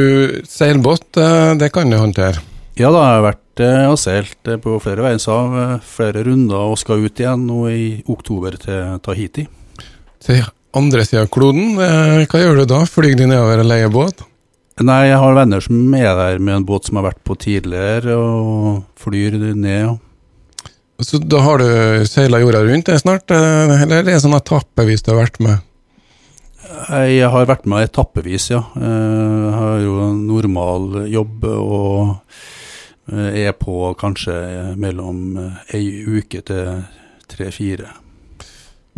seilbåt, 0.46 1.16
eh, 1.18 1.54
det 1.58 1.73
kan 1.75 1.90
du 1.90 1.99
håndtere? 1.99 2.42
Ja, 2.78 2.92
da 2.94 3.00
har 3.02 3.16
jeg 3.16 3.25
vært 3.26 3.62
eh, 3.64 3.87
og 3.90 3.99
seilt 3.99 4.50
eh, 4.50 4.61
på 4.62 4.76
flere 4.82 5.02
verdenshav, 5.02 5.56
flere 5.82 6.23
runder, 6.28 6.70
og 6.70 6.78
skal 6.78 7.02
ut 7.02 7.23
igjen 7.25 7.49
nå 7.49 7.64
i 7.73 7.88
oktober 8.06 8.54
til 8.62 9.00
Tahiti. 9.02 9.49
Til 10.23 10.46
andre 10.78 11.02
sida 11.06 11.25
av 11.26 11.32
kloden, 11.34 11.75
hva 11.78 12.38
gjør 12.38 12.62
du 12.62 12.68
da? 12.70 12.84
Flyr 12.87 13.18
du 13.18 13.26
nedover 13.26 13.64
og 13.64 13.68
leier 13.70 13.90
båt? 13.94 14.23
Nei, 14.83 15.04
jeg 15.07 15.21
har 15.23 15.37
venner 15.37 15.62
som 15.62 15.93
er 15.95 16.16
der 16.19 16.40
med 16.43 16.57
en 16.57 16.64
båt 16.66 16.88
som 16.88 16.99
har 16.99 17.07
vært 17.07 17.21
på 17.23 17.37
tidligere, 17.38 18.16
og 18.19 18.83
flyr 18.99 19.37
ned. 19.54 19.85
Ja. 19.85 19.93
Så 21.02 21.21
da 21.23 21.43
har 21.43 21.62
du 21.62 22.07
seila 22.11 22.40
jorda 22.43 22.64
rundt 22.66 22.90
det 22.90 22.99
snart, 23.02 23.31
eller 23.31 24.00
er 24.00 24.04
det 24.07 24.19
sånn 24.23 24.35
etappevis 24.35 25.02
du 25.07 25.12
har 25.12 25.25
vært 25.25 25.40
med? 25.43 25.62
Jeg 26.90 27.31
har 27.31 27.47
vært 27.47 27.66
med 27.71 27.87
etappevis, 27.87 28.49
ja. 28.50 28.64
Jeg 28.75 29.54
har 29.54 29.81
jo 29.85 29.97
en 30.09 30.23
normal 30.26 31.04
jobb 31.12 31.47
og 31.50 32.14
eh, 33.12 33.45
er 33.47 33.54
på 33.59 33.93
kanskje 34.00 34.35
mellom 34.81 35.37
eh, 35.38 35.76
ei 35.78 35.85
uke 36.02 36.43
til 36.47 36.83
tre-fire. 37.31 37.90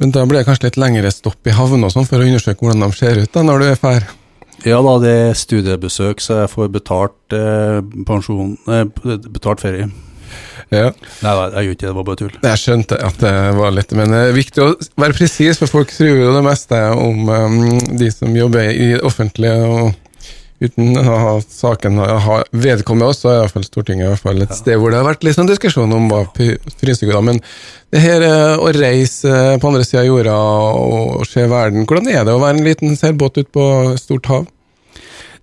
Men 0.00 0.12
da 0.12 0.25
blir 0.28 0.40
det 0.40 0.49
kanskje 0.49 0.71
litt 0.71 0.80
lengre 0.80 1.12
stopp 1.12 1.49
i 1.49 1.56
havna 1.56 1.90
sånn 1.92 2.09
for 2.09 2.21
å 2.21 2.28
undersøke 2.28 2.64
hvordan 2.64 2.85
de 2.85 2.97
ser 2.97 3.21
ut 3.21 3.33
da 3.33 3.45
når 3.45 3.61
du 3.61 3.68
er 3.71 3.80
ferdig? 3.80 4.15
Ja 4.64 4.80
da, 4.82 4.96
det 5.02 5.12
er 5.12 5.36
studiebesøk, 5.36 6.22
så 6.25 6.42
jeg 6.42 6.52
får 6.54 6.72
betalt 6.75 7.36
eh, 7.36 7.78
pensjon 8.08 8.56
eh, 8.72 8.86
betalt 9.28 9.62
ferie. 9.62 9.90
Ja. 10.72 10.88
Nei, 11.22 11.30
nei, 11.30 11.44
jeg 11.52 11.68
gjorde 11.68 11.75
ikke 11.76 11.84
det, 11.84 11.90
det 11.90 11.96
var 11.96 12.06
bare 12.08 12.18
tull. 12.18 12.38
Jeg 12.42 12.62
skjønte 12.62 12.98
at 13.06 13.20
det 13.22 13.34
var 13.58 13.75
litt, 13.76 13.92
men 13.94 14.10
det 14.10 14.22
er 14.25 14.34
viktig 14.34 14.64
å 14.64 14.72
være 14.98 15.14
presis, 15.14 15.60
for 15.60 15.70
folk 15.70 15.92
tror 15.94 16.18
jo 16.18 16.32
det 16.34 16.42
meste 16.46 16.80
om 16.96 17.30
um, 17.30 17.60
de 18.00 18.10
som 18.10 18.34
jobber 18.34 18.72
i 18.72 18.88
offentlige. 18.98 19.54
og 19.62 20.05
Uten 20.56 20.96
ha 21.04 21.34
saken 21.44 21.98
har 22.00 22.46
vedkommet 22.56 23.10
oss, 23.10 23.18
så 23.20 23.28
er 23.28 23.34
i 23.36 23.40
hvert 23.44 23.52
fall 23.58 23.64
Stortinget 23.66 24.06
i 24.06 24.08
hvert 24.14 24.22
fall 24.25 24.40
et 24.40 24.54
sted 24.56 24.78
hvor 24.80 24.88
det 24.88 24.96
har 25.02 25.04
vært 25.04 25.26
litt 25.26 25.36
sånn 25.36 25.50
diskusjon 25.50 25.90
om 25.92 26.06
hva 26.08 26.22
frynsegutter 26.32 27.25
Men 27.26 27.40
det 27.92 28.00
her 28.00 28.25
eh, 28.25 28.56
å 28.56 28.70
reise 28.72 29.28
eh, 29.28 29.58
på 29.60 29.68
andre 29.68 29.84
sida 29.84 30.00
av 30.00 30.08
jorda 30.08 30.36
og 30.80 31.26
se 31.28 31.44
verden, 31.50 31.84
hvordan 31.84 32.08
er 32.08 32.25
det 32.25 32.32
å 32.32 32.40
være 32.40 32.56
en 32.56 32.64
liten 32.64 32.96
seilbåt 32.96 33.36
ute 33.42 33.52
på 33.52 33.66
stort 34.00 34.30
hav? 34.32 34.46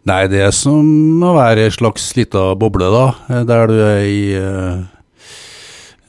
Nei, 0.09 0.23
det 0.27 0.41
er 0.47 0.55
som 0.57 1.21
å 1.23 1.35
være 1.37 1.67
ei 1.69 1.75
slags 1.77 2.09
lita 2.17 2.49
boble, 2.59 2.89
da. 2.91 3.05
eh, 3.29 3.43
Der 3.47 3.69
du 3.69 3.75
er 3.85 4.01
i 4.09 4.23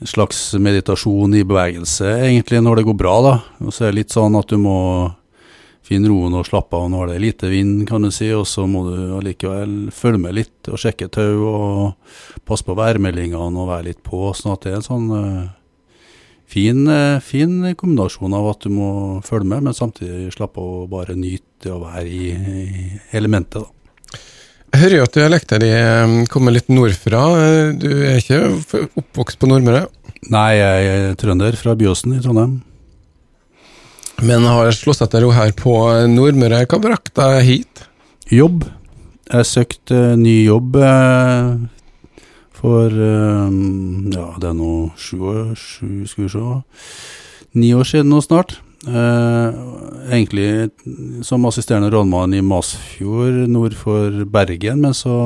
en 0.00 0.08
slags 0.10 0.40
meditasjon 0.60 1.36
i 1.36 1.44
bevegelse, 1.46 2.08
egentlig, 2.24 2.64
når 2.64 2.80
det 2.80 2.86
går 2.88 2.96
bra, 3.04 3.14
da. 3.24 3.34
Og 3.64 3.72
så 3.72 3.84
er 3.86 3.92
det 3.92 4.00
litt 4.02 4.16
sånn 4.16 4.34
at 4.40 4.48
du 4.50 4.56
må 4.60 4.78
finne 5.84 6.08
roen 6.10 6.36
og 6.38 6.46
slappe 6.48 6.78
av 6.78 6.92
det 7.08 7.18
er 7.18 7.22
lite 7.22 7.50
vind, 7.52 7.84
kan 7.88 8.04
du 8.04 8.10
si. 8.14 8.30
Og 8.34 8.46
så 8.48 8.66
må 8.70 8.84
du 8.88 8.96
allikevel 9.18 9.90
følge 9.94 10.22
med 10.22 10.38
litt 10.38 10.70
og 10.72 10.80
sjekke 10.80 11.10
tau 11.12 11.44
og 11.50 12.14
passe 12.48 12.66
på 12.66 12.76
værmeldingene 12.78 13.60
og 13.60 13.70
være 13.72 13.90
litt 13.90 14.02
på. 14.06 14.30
Sånn 14.36 14.54
at 14.56 14.64
det 14.64 14.72
er 14.72 14.80
en 14.80 14.88
sånn 14.88 15.06
uh, 15.12 15.44
fin, 16.50 16.84
uh, 16.88 17.20
fin 17.24 17.74
kombinasjon 17.76 18.36
av 18.36 18.50
at 18.54 18.66
du 18.66 18.74
må 18.74 18.90
følge 19.26 19.50
med, 19.52 19.68
men 19.68 19.76
samtidig 19.76 20.32
slappe 20.34 20.62
av 20.62 20.84
og 20.84 20.92
bare 20.92 21.16
nyte 21.18 21.72
å 21.72 21.82
være 21.84 22.08
i, 22.08 22.34
i 22.34 23.16
elementet, 23.16 23.62
da. 23.62 23.70
Jeg 24.74 24.80
hører 24.82 24.96
jo 24.96 25.02
at 25.06 25.14
dialekten 25.14 25.62
din 25.62 26.14
kommer 26.26 26.50
litt 26.50 26.66
nordfra. 26.66 27.20
Du 27.78 27.86
er 27.94 28.16
ikke 28.18 28.40
oppvokst 28.98 29.38
på 29.38 29.46
Nordmøre? 29.46 29.84
Nei, 30.34 30.48
jeg 30.58 30.88
er 30.90 31.18
trønder 31.20 31.54
fra 31.60 31.76
Byåsen 31.78 32.16
i 32.16 32.22
Trondheim. 32.24 32.56
Men 34.22 34.46
har 34.46 34.70
slått 34.76 35.02
til 35.10 35.24
ro 35.24 35.32
her 35.34 35.50
på 35.58 35.74
Nordmøre. 36.12 36.64
Hva 36.70 36.78
brakte 36.82 37.24
deg 37.34 37.46
hit? 37.48 37.84
Jobb. 38.30 38.62
Jeg 39.32 39.48
søkte 39.48 39.98
ny 40.20 40.44
jobb 40.44 40.76
eh, 40.78 41.54
for 42.54 42.92
eh, 42.92 43.56
ja, 44.12 44.26
det 44.40 44.50
er 44.50 44.56
nå 44.58 44.74
sju 45.00 45.16
år, 45.32 45.40
sju, 45.56 46.04
skal 46.08 46.26
vi 46.26 46.30
se, 46.34 46.58
ni 47.56 47.72
år 47.74 47.88
siden 47.88 48.12
nå 48.12 48.20
snart. 48.24 48.58
Eh, 48.84 49.58
egentlig 50.12 50.68
som 51.24 51.48
assisterende 51.48 51.88
rådmann 51.92 52.36
i 52.36 52.44
Masfjord 52.44 53.46
nord 53.48 53.76
for 53.80 54.24
Bergen, 54.28 54.84
men 54.84 54.92
så 54.96 55.16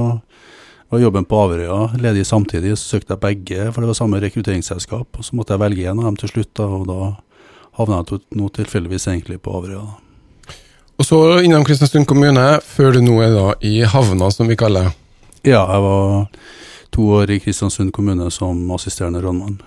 var 0.89 1.03
jobben 1.03 1.27
på 1.29 1.43
Averøya 1.43 1.99
ledig 2.01 2.25
samtidig, 2.27 2.77
så 2.79 2.97
søkte 2.97 3.17
jeg 3.17 3.25
begge, 3.25 3.73
for 3.73 3.83
det 3.83 3.91
var 3.91 3.99
samme 3.99 4.23
rekrutteringsselskap. 4.23 5.19
Og 5.19 5.27
så 5.27 5.37
måtte 5.37 5.57
jeg 5.57 5.65
velge 5.67 5.91
en 5.91 5.99
av 6.01 6.09
dem 6.09 6.21
til 6.23 6.33
slutt, 6.33 6.55
da, 6.57 6.69
og 6.79 6.87
da 6.89 7.01
havna 7.79 8.03
jeg 8.03 8.21
nå 8.39 8.51
tilfeldigvis 8.57 9.09
egentlig 9.11 9.41
på 9.43 9.55
Averøya. 9.55 9.87
Og 10.99 11.07
så 11.07 11.19
innom 11.47 11.63
Kristiansund 11.67 12.09
kommune, 12.11 12.45
før 12.67 12.97
du 12.97 13.03
nå 13.05 13.21
er 13.23 13.35
da 13.35 13.53
i 13.63 13.77
havna, 13.87 14.33
som 14.35 14.49
vi 14.51 14.59
kaller 14.59 14.89
det. 14.89 14.95
Ja, 15.53 15.63
jeg 15.63 15.83
var 15.85 16.25
to 16.95 17.05
år 17.21 17.31
i 17.31 17.39
Kristiansund 17.43 17.93
kommune 17.95 18.27
som 18.35 18.65
assisterende 18.75 19.23
rådmann. 19.23 19.61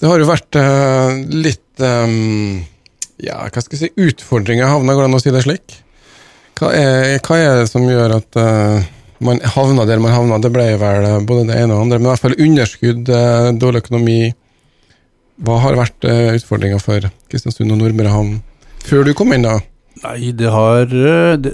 Det 0.00 0.08
har 0.08 0.20
jo 0.20 0.28
vært 0.28 0.56
eh, 0.60 1.18
litt 1.44 1.84
um, 1.84 2.64
ja, 3.20 3.42
hva 3.44 3.62
skal 3.64 3.76
jeg 3.76 3.82
si, 3.82 4.06
utfordringer 4.08 4.64
i 4.64 4.70
havna, 4.70 4.96
går 4.96 5.04
det 5.04 5.10
an 5.10 5.18
å 5.18 5.20
si 5.20 5.34
det 5.34 5.44
slik? 5.44 5.76
Hva 6.56 6.72
er, 6.72 7.18
hva 7.20 7.36
er 7.36 7.60
det 7.60 7.68
som 7.68 7.84
gjør 7.84 8.16
at 8.16 8.40
uh, 8.40 8.80
man 9.24 9.40
havna 9.56 9.84
der 9.88 10.00
man 10.00 10.16
havna? 10.16 10.40
Det 10.40 10.52
ble 10.56 10.70
vel 10.80 11.08
både 11.28 11.50
det 11.50 11.60
ene 11.60 11.76
og 11.76 11.76
det 11.76 11.84
andre, 11.84 12.00
men 12.00 12.08
i 12.08 12.12
hvert 12.14 12.24
fall 12.24 12.40
underskudd, 12.48 13.14
dårlig 13.60 13.84
økonomi. 13.84 14.20
Hva 15.44 15.58
har 15.60 15.76
vært 15.76 16.06
eh, 16.08 16.36
utfordringa 16.38 16.78
for 16.80 17.08
Kristiansund 17.28 17.74
og 17.74 17.82
Nordmørehavn 17.82 18.38
før 18.86 19.02
du 19.06 19.16
kom 19.18 19.34
inn, 19.34 19.42
da? 19.46 19.58
Nei, 20.04 20.30
det 20.36 20.50
har, 20.52 20.84
eh, 20.84 21.34
det, 21.40 21.52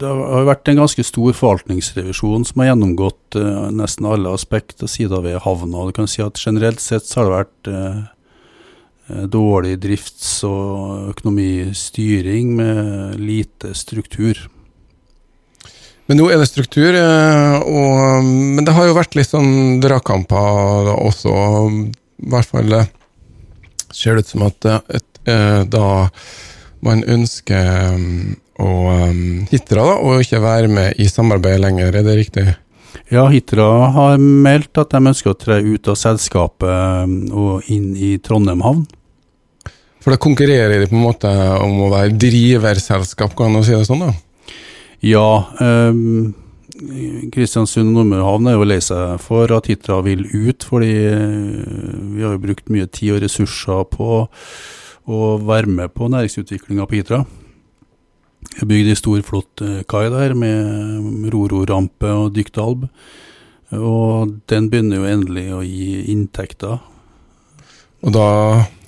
det 0.00 0.08
har 0.08 0.46
vært 0.48 0.70
en 0.70 0.84
ganske 0.84 1.04
stor 1.04 1.34
forvaltningsrevisjon 1.36 2.46
som 2.48 2.62
har 2.62 2.70
gjennomgått 2.70 3.36
uh, 3.36 3.66
nesten 3.74 4.06
alle 4.08 4.32
aspekt 4.32 4.84
og 4.86 4.92
sider 4.92 5.24
ved 5.24 5.40
havna. 5.44 5.88
Du 5.88 5.96
kan 5.96 6.08
si 6.08 6.22
at 6.24 6.38
Generelt 6.40 6.80
sett 6.82 7.08
så 7.08 7.20
har 7.20 7.28
det 7.28 7.34
vært 7.34 7.70
eh, 7.74 9.26
dårlig 9.34 9.74
drifts- 9.82 10.44
og 10.46 11.10
økonomistyring 11.10 12.54
med 12.56 13.18
lite 13.20 13.74
struktur. 13.74 14.46
Men 16.06 16.18
nå 16.18 16.30
er 16.30 16.40
det 16.40 16.48
struktur, 16.50 16.96
og, 16.96 18.24
men 18.26 18.64
det 18.66 18.72
har 18.74 18.88
jo 18.88 18.96
vært 18.96 19.14
litt 19.14 19.30
sånn 19.30 19.78
dragkamper 19.82 20.88
også. 20.96 21.34
I 22.18 22.32
hvert 22.32 22.50
fall 22.50 22.74
ser 23.94 24.16
det 24.16 24.24
ut 24.24 24.32
som 24.34 24.46
at 24.46 24.68
eh, 24.68 24.80
et, 25.00 25.20
eh, 25.28 25.62
da 25.70 25.88
man 26.84 27.02
ønsker 27.04 27.92
um, 27.92 28.36
å 28.60 28.70
um, 29.10 29.24
Hitra 29.50 29.84
da, 29.84 29.96
og 30.00 30.22
ikke 30.24 30.40
være 30.40 30.70
med 30.72 31.00
i 31.00 31.08
samarbeidet 31.10 31.60
lenger, 31.60 31.98
er 32.00 32.06
det 32.06 32.16
riktig? 32.16 32.46
Ja, 33.12 33.26
Hitra 33.30 33.68
har 33.94 34.16
meldt 34.20 34.80
at 34.80 34.94
de 34.94 35.02
ønsker 35.12 35.34
å 35.34 35.38
tre 35.38 35.60
ut 35.60 35.90
av 35.90 35.98
selskapet 36.00 36.70
eh, 36.70 37.14
og 37.36 37.68
inn 37.72 37.92
i 37.96 38.14
Trondheim 38.22 38.64
havn. 38.64 38.86
For 40.00 40.14
da 40.14 40.20
konkurrerer 40.20 40.80
de 40.80 40.88
på 40.88 40.96
en 40.96 41.04
måte 41.04 41.30
om 41.60 41.82
å 41.84 41.90
være 41.92 42.16
driverselskap, 42.16 43.34
kan 43.36 43.52
man 43.52 43.66
si 43.66 43.76
det 43.76 43.84
sånn? 43.88 44.06
da? 44.06 44.14
Ja, 45.04 45.26
um, 45.60 46.32
Kristiansund 46.80 47.92
Nordmøre 47.92 48.24
er 48.50 48.56
jo 48.56 48.66
lei 48.68 48.80
seg 48.84 49.20
for 49.20 49.50
at 49.52 49.68
Hitra 49.68 50.00
vil 50.06 50.24
ut, 50.24 50.64
fordi 50.64 50.92
eh, 51.10 51.96
vi 52.14 52.24
har 52.24 52.36
jo 52.36 52.42
brukt 52.42 52.72
mye 52.72 52.88
tid 52.88 53.16
og 53.16 53.24
ressurser 53.24 53.84
på 53.92 54.22
å 55.10 55.20
være 55.44 55.68
med 55.68 55.92
på 55.92 56.08
næringsutviklinga 56.12 56.86
på 56.88 57.00
Hitra. 57.00 57.24
Vi 58.50 58.62
har 58.62 58.70
bygd 58.70 58.92
ei 58.92 58.98
stor, 58.98 59.20
flott 59.26 59.64
eh, 59.66 59.82
kai 59.88 60.06
der 60.12 60.36
med 60.38 61.28
rororampe 61.34 62.14
og 62.16 62.32
dyktalb. 62.36 62.86
Og 63.76 64.38
den 64.50 64.70
begynner 64.72 64.98
jo 65.02 65.10
endelig 65.10 65.46
å 65.54 65.60
gi 65.62 66.06
inntekter. 66.10 66.80
Og 68.00 68.14
da 68.16 68.26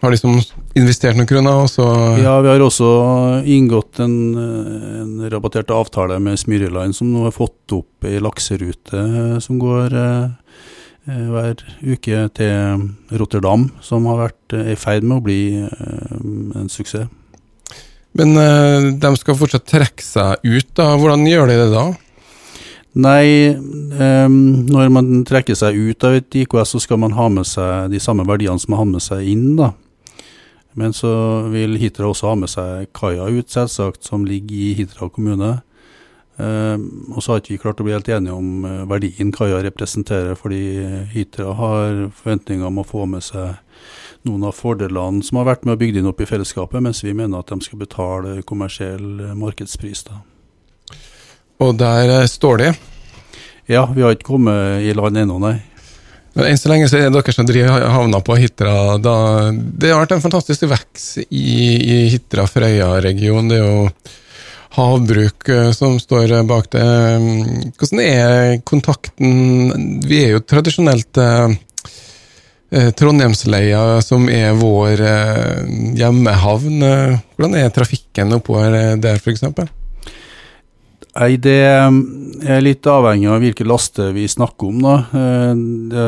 har 0.02 0.14
liksom 0.14 0.40
investert 0.78 1.18
noen 1.18 1.28
kroner, 1.28 1.62
og 1.64 1.70
så 1.70 1.86
Ja, 2.20 2.36
vi 2.44 2.50
har 2.50 2.62
også 2.64 2.90
inngått 3.48 4.00
en, 4.02 4.16
en 4.36 5.30
rabattert 5.32 5.72
avtale 5.74 6.18
med 6.22 6.40
Smyrjeline, 6.40 6.94
som 6.96 7.10
nå 7.12 7.26
har 7.26 7.34
fått 7.36 7.74
opp 7.76 8.06
ei 8.08 8.20
lakserute 8.22 9.02
som 9.44 9.58
går 9.62 9.96
eh, 9.98 10.60
eh, 11.08 11.24
hver 11.32 11.64
uke 11.82 12.22
til 12.38 12.86
Rotterdam, 13.20 13.68
som 13.84 14.08
har 14.10 14.24
vært 14.26 14.56
eh, 14.56 14.72
i 14.74 14.78
ferd 14.80 15.04
med 15.06 15.20
å 15.20 15.26
bli 15.26 15.42
eh, 15.64 16.14
en 16.62 16.70
suksess. 16.72 17.10
Men 18.18 18.36
eh, 18.36 18.92
de 19.00 19.12
skal 19.16 19.38
fortsatt 19.40 19.68
trekke 19.68 20.04
seg 20.04 20.40
ut, 20.44 20.72
da. 20.76 20.92
Hvordan 21.00 21.28
gjør 21.28 21.48
de 21.48 21.60
det 21.62 21.68
da? 21.72 21.84
Nei, 22.92 23.54
em, 24.04 24.34
når 24.68 24.90
man 24.92 25.22
trekker 25.24 25.56
seg 25.56 25.78
ut 25.78 26.04
av 26.04 26.18
et 26.18 26.36
IKS, 26.42 26.74
så 26.74 26.80
skal 26.84 27.00
man 27.00 27.14
ha 27.16 27.30
med 27.32 27.48
seg 27.48 27.88
de 27.92 28.00
samme 28.02 28.26
verdiene 28.28 28.60
som 28.60 28.74
man 28.74 28.82
har 28.82 28.90
med 28.90 29.04
seg 29.04 29.24
inn, 29.32 29.54
da. 29.56 29.70
Men 30.78 30.94
så 30.96 31.12
vil 31.52 31.76
Hitra 31.80 32.08
også 32.08 32.30
ha 32.30 32.38
med 32.38 32.50
seg 32.52 32.88
kaia 32.96 33.28
ut, 33.28 33.50
selvsagt, 33.52 34.06
som 34.08 34.24
ligger 34.28 34.56
i 34.56 34.72
Hitra 34.78 35.10
kommune. 35.12 35.58
Em, 36.40 36.86
og 37.12 37.20
så 37.20 37.34
har 37.34 37.42
ikke 37.42 37.52
vi 37.52 37.60
klart 37.60 37.82
å 37.82 37.84
bli 37.84 37.92
helt 37.92 38.08
enige 38.08 38.34
om 38.34 38.64
eh, 38.64 38.78
verdien 38.88 39.32
kaia 39.34 39.60
representerer, 39.66 40.38
fordi 40.38 40.62
Hitra 41.12 41.52
har 41.58 42.06
forventninger 42.16 42.66
om 42.66 42.80
å 42.80 42.86
få 42.88 43.04
med 43.10 43.24
seg 43.26 43.58
noen 44.26 44.46
av 44.48 44.56
fordelene 44.56 45.22
som 45.26 45.40
har 45.40 45.50
vært 45.50 45.66
med 45.66 45.76
å 45.76 45.80
bygge 45.80 46.00
inn 46.00 46.08
opp 46.08 46.22
i 46.22 46.28
fellesskapet, 46.30 46.80
mens 46.82 47.02
vi 47.04 47.14
mener 47.16 47.42
at 47.42 47.50
de 47.52 47.58
skal 47.66 47.82
betale 47.82 48.40
kommersiell 48.48 49.08
eh, 49.20 49.36
markedspris. 49.38 50.06
da. 50.08 50.22
Og 51.62 51.76
der 51.78 52.16
eh, 52.20 52.30
står 52.30 52.64
de. 52.64 52.72
Ja, 53.70 53.84
vi 53.92 54.02
har 54.02 54.16
ikke 54.16 54.32
kommet 54.32 54.82
i 54.82 54.94
land 54.96 55.20
ennå, 55.20 55.36
nei. 55.42 55.58
Men 56.32 56.48
enn 56.48 56.58
så 56.60 56.70
lenge 56.70 56.88
så 56.88 56.96
er 56.96 57.10
det 57.10 57.18
dere 57.18 57.34
som 57.34 57.46
driver 57.48 57.84
havna 57.92 58.22
på 58.24 58.36
Hitra. 58.40 58.96
Da, 59.02 59.16
det 59.52 59.90
har 59.92 60.00
vært 60.00 60.14
en 60.16 60.24
fantastisk 60.24 60.64
vekst 60.70 61.18
i, 61.28 61.56
i 61.76 61.96
Hitra-Frøya-regionen. 62.14 63.50
Det 63.52 63.58
er 63.58 63.66
jo 63.66 63.90
havbruk 64.78 65.50
eh, 65.52 65.68
som 65.76 65.98
står 66.00 66.32
bak 66.48 66.70
det. 66.72 66.86
Hvordan 67.76 68.00
er 68.06 68.62
kontakten 68.64 70.00
Vi 70.08 70.22
er 70.24 70.32
jo 70.32 70.40
tradisjonelt 70.48 71.20
eh, 71.20 71.58
eh, 72.72 72.88
Trondheimsleia, 72.96 74.00
som 74.00 74.24
er 74.32 74.56
vår 74.56 75.04
eh, 75.04 75.76
hjemmehavn. 76.00 76.88
Eh, 76.88 77.20
Hvordan 77.36 77.60
er 77.60 77.76
trafikken 77.76 78.32
oppover 78.38 78.96
der, 78.96 79.20
f.eks.? 79.20 79.44
Nei, 81.12 81.36
det 81.36 81.58
er 81.60 82.62
litt 82.64 82.86
avhengig 82.88 83.28
av 83.28 83.42
hvilke 83.42 83.66
laster 83.68 84.14
vi 84.16 84.24
snakker 84.30 84.70
om, 84.70 84.78
da. 84.80 84.94
Det, 85.92 86.06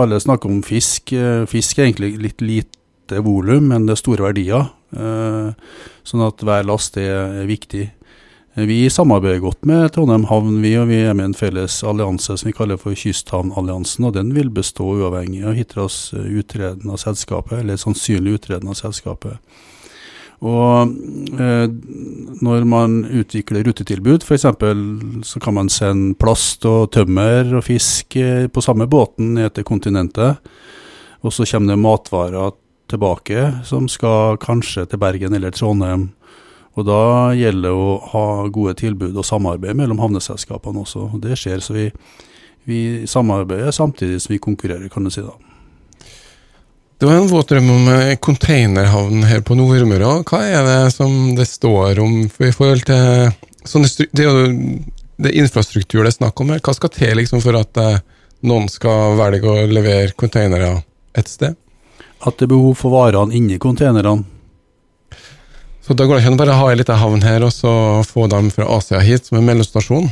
alle 0.00 0.20
snakker 0.22 0.48
om 0.48 0.62
fisk. 0.64 1.12
Fisk 1.50 1.78
er 1.78 1.90
egentlig 1.90 2.14
litt 2.22 2.40
lite 2.40 3.20
volum, 3.24 3.68
men 3.68 3.84
det 3.84 3.96
er 3.96 4.00
store 4.00 4.30
verdier. 4.30 4.70
Sånn 6.08 6.24
at 6.24 6.40
hver 6.40 6.64
last 6.68 6.96
er 7.00 7.42
viktig. 7.48 7.90
Vi 8.54 8.90
samarbeider 8.92 9.40
godt 9.40 9.64
med 9.64 9.94
Trondheim 9.94 10.26
havn, 10.28 10.58
vi, 10.60 10.74
og 10.76 10.90
vi 10.90 10.98
er 11.08 11.14
med 11.16 11.30
en 11.30 11.36
felles 11.36 11.78
allianse 11.88 12.34
som 12.36 12.48
vi 12.48 12.52
kaller 12.56 12.80
for 12.80 12.96
Kysthavnalliansen. 12.96 14.04
og 14.08 14.16
Den 14.16 14.34
vil 14.36 14.50
bestå 14.52 14.90
uavhengig 14.98 15.40
av 15.48 15.56
Hitras 15.56 16.12
utredende 16.12 16.98
selskapet, 17.00 17.62
eller 17.62 17.80
sannsynlig 17.80 18.36
utredende 18.36 18.74
av 18.74 18.80
selskapet. 18.82 19.40
Og 20.42 20.94
eh, 21.38 21.68
når 22.42 22.64
man 22.66 23.02
utvikler 23.06 23.62
rutetilbud, 23.68 24.24
f.eks. 24.26 24.46
så 25.28 25.42
kan 25.42 25.54
man 25.54 25.70
sende 25.70 26.16
plast 26.18 26.66
og 26.66 26.90
tømmer 26.94 27.54
og 27.60 27.66
fisk 27.68 28.16
eh, 28.18 28.48
på 28.50 28.64
samme 28.64 28.88
båten 28.90 29.36
ned 29.38 29.54
til 29.54 29.68
kontinentet. 29.68 30.42
Og 31.22 31.34
så 31.34 31.46
kommer 31.46 31.74
det 31.74 31.84
matvarer 31.84 32.58
tilbake 32.90 33.46
som 33.64 33.86
skal 33.88 34.40
kanskje 34.42 34.88
til 34.90 35.00
Bergen 35.00 35.38
eller 35.38 35.54
Trondheim 35.54 36.10
og 36.72 36.88
da 36.88 37.00
gjelder 37.36 37.68
det 37.68 37.76
å 37.76 37.96
ha 38.14 38.26
gode 38.52 38.74
tilbud 38.80 39.16
og 39.18 39.26
samarbeid 39.28 39.76
mellom 39.76 40.00
havneselskapene 40.00 40.84
også. 40.86 41.08
og 41.12 41.24
Det 41.24 41.36
skjer, 41.36 41.60
så 41.60 41.76
vi, 41.76 41.88
vi 42.68 42.80
samarbeider 43.08 43.74
samtidig 43.76 44.22
som 44.24 44.32
vi 44.32 44.40
konkurrerer, 44.40 44.88
kan 44.92 45.04
du 45.04 45.12
si 45.12 45.24
da. 45.24 45.34
Det 47.02 47.06
var 47.06 47.16
en 47.18 47.26
våt 47.26 47.48
drøm 47.50 47.70
om 47.70 47.86
containerhavn 48.22 49.24
her 49.26 49.40
på 49.42 49.56
Nordmøre. 49.58 50.20
Hva 50.22 50.38
er 50.46 50.60
det 50.62 50.92
som 50.94 51.32
det 51.34 51.48
står 51.50 51.98
om 51.98 52.12
i 52.30 52.50
forhold 52.54 52.84
til 52.86 53.32
sånne, 53.66 53.88
Det 54.14 54.26
det 55.18 55.32
infrastruktur 55.34 56.04
det 56.04 56.12
er 56.12 56.14
snakk 56.20 56.38
om 56.44 56.52
her. 56.54 56.60
Hva 56.62 56.76
skal 56.78 56.92
til 56.94 57.18
liksom, 57.18 57.42
for 57.42 57.58
at 57.58 57.80
eh, 57.82 57.98
noen 58.46 58.68
skal 58.70 59.16
velge 59.18 59.50
å 59.50 59.64
levere 59.66 60.14
containere 60.14 60.76
et 61.18 61.26
sted? 61.26 61.58
At 62.22 62.38
det 62.38 62.46
er 62.46 62.52
behov 62.54 62.78
for 62.78 62.94
varene 62.94 63.34
inni 63.34 63.58
containerne. 63.58 64.22
Så 65.82 65.98
da 65.98 66.06
går 66.06 66.20
det 66.20 66.22
ikke 66.22 66.34
an 66.36 66.40
bare 66.44 66.60
ha 66.60 66.70
ei 66.70 66.78
lita 66.78 67.00
havn 67.02 67.26
her, 67.26 67.42
og 67.42 67.50
så 67.50 67.74
få 68.06 68.30
dem 68.30 68.54
fra 68.54 68.70
Asia 68.78 69.02
hit 69.02 69.26
som 69.26 69.42
en 69.42 69.50
mellomstasjon? 69.50 70.06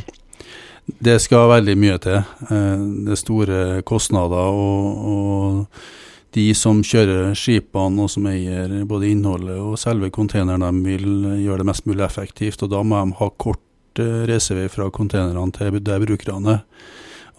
Det 0.91 1.21
skal 1.23 1.53
veldig 1.55 1.79
mye 1.87 2.03
til. 2.03 2.19
Eh, 2.51 2.85
det 3.07 3.15
er 3.15 3.25
store 3.25 3.65
kostnader. 3.87 4.59
og, 4.59 5.11
og 5.15 5.99
de 6.35 6.47
som 6.55 6.83
kjører 6.87 7.35
skipene 7.39 8.05
og 8.05 8.11
som 8.13 8.29
eier 8.31 8.71
både 8.89 9.11
innholdet 9.11 9.59
og 9.59 9.79
selve 9.81 10.13
containeren, 10.15 10.63
de 10.63 10.95
vil 10.95 11.27
gjøre 11.43 11.63
det 11.65 11.69
mest 11.73 11.87
mulig 11.91 12.05
effektivt. 12.07 12.63
og 12.63 12.71
Da 12.71 12.83
må 12.87 13.01
de 13.03 13.19
ha 13.19 13.31
kort 13.37 14.03
eh, 14.03 14.25
reisevei 14.31 14.69
fra 14.71 14.91
containerne 14.95 15.51
til 15.57 15.81
der 15.83 16.07
brukerne 16.07 16.61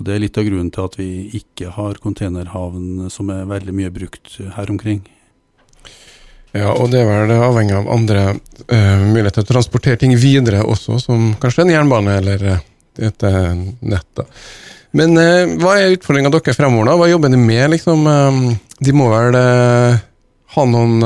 og 0.02 0.06
Det 0.08 0.16
er 0.16 0.22
litt 0.24 0.38
av 0.40 0.46
grunnen 0.48 0.72
til 0.74 0.88
at 0.88 0.96
vi 0.98 1.10
ikke 1.38 1.76
har 1.76 2.00
containerhavn 2.02 3.10
som 3.14 3.30
er 3.30 3.46
veldig 3.46 3.74
mye 3.78 3.92
brukt 3.94 4.40
her 4.56 4.72
omkring. 4.74 5.04
Ja, 6.58 6.72
og 6.74 6.90
det 6.90 7.04
er 7.04 7.06
vel 7.06 7.34
avhengig 7.36 7.76
av 7.78 7.90
andre 7.94 8.24
uh, 8.34 9.04
muligheter 9.06 9.44
til 9.44 9.46
å 9.46 9.52
transportere 9.52 10.00
ting 10.02 10.16
videre 10.18 10.64
også, 10.66 10.98
som 11.00 11.30
kanskje 11.40 11.68
en 11.68 11.74
jernbane 11.76 12.18
eller 12.18 12.48
uh, 12.50 12.66
et 12.98 13.28
nett. 13.80 14.24
Men 14.98 15.16
uh, 15.16 15.56
hva 15.62 15.78
er 15.80 15.96
utfordringa 15.96 16.32
deres 16.34 16.60
fremover, 16.60 16.90
da? 16.92 16.98
Hva 17.00 17.10
jobber 17.12 17.32
de 17.32 17.40
med, 17.40 17.64
liksom? 17.76 18.06
de 18.82 18.94
må 18.98 19.08
vel 19.12 19.36
ha 20.52 20.64
noen 20.68 21.04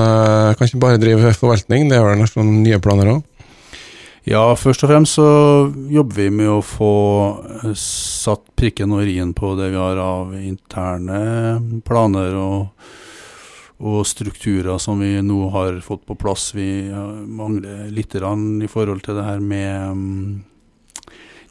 Kan 0.55 0.67
ikke 0.69 0.79
bare 0.81 0.99
drive 1.01 1.33
forvaltning, 1.35 1.89
det 1.91 1.97
er 1.99 2.05
vel 2.07 2.21
noen 2.23 2.53
nye 2.63 2.79
planer 2.81 3.11
òg? 3.17 3.23
Ja, 4.25 4.47
først 4.57 4.81
og 4.81 4.89
fremst 4.89 5.19
så 5.19 5.27
jobber 5.93 6.17
vi 6.17 6.31
med 6.33 6.49
å 6.49 6.61
få 6.65 6.93
satt 7.77 8.47
prikken 8.57 8.95
og 8.95 9.05
i-en 9.05 9.35
på 9.37 9.51
det 9.59 9.69
vi 9.69 9.77
har 9.77 9.99
av 10.01 10.31
interne 10.39 11.19
planer 11.85 12.39
og 12.39 12.87
og 13.83 14.05
strukturer 14.07 14.77
som 14.79 15.01
vi 15.03 15.17
nå 15.21 15.49
har 15.51 15.79
fått 15.83 16.05
på 16.07 16.15
plass. 16.15 16.53
Vi 16.55 16.87
mangler 17.27 17.89
litt 17.91 18.15
i 18.15 18.69
forhold 18.71 19.03
til 19.03 19.17
det 19.17 19.25
her 19.25 19.39
med 19.39 19.97
mm, 19.97 20.43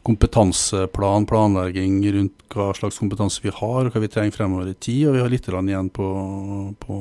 kompetanseplan, 0.05 1.25
planlegging 1.29 1.97
rundt 2.13 2.43
hva 2.53 2.69
slags 2.77 2.99
kompetanse 3.01 3.41
vi 3.43 3.53
har, 3.53 3.87
og 3.87 3.93
hva 3.93 4.01
vi 4.03 4.09
trenger 4.11 4.35
fremover 4.35 4.69
i 4.69 4.77
tid. 4.77 5.07
Og 5.09 5.17
vi 5.17 5.23
har 5.23 5.31
litt 5.31 5.47
igjen 5.49 5.89
på, 5.93 6.09
på 6.79 6.97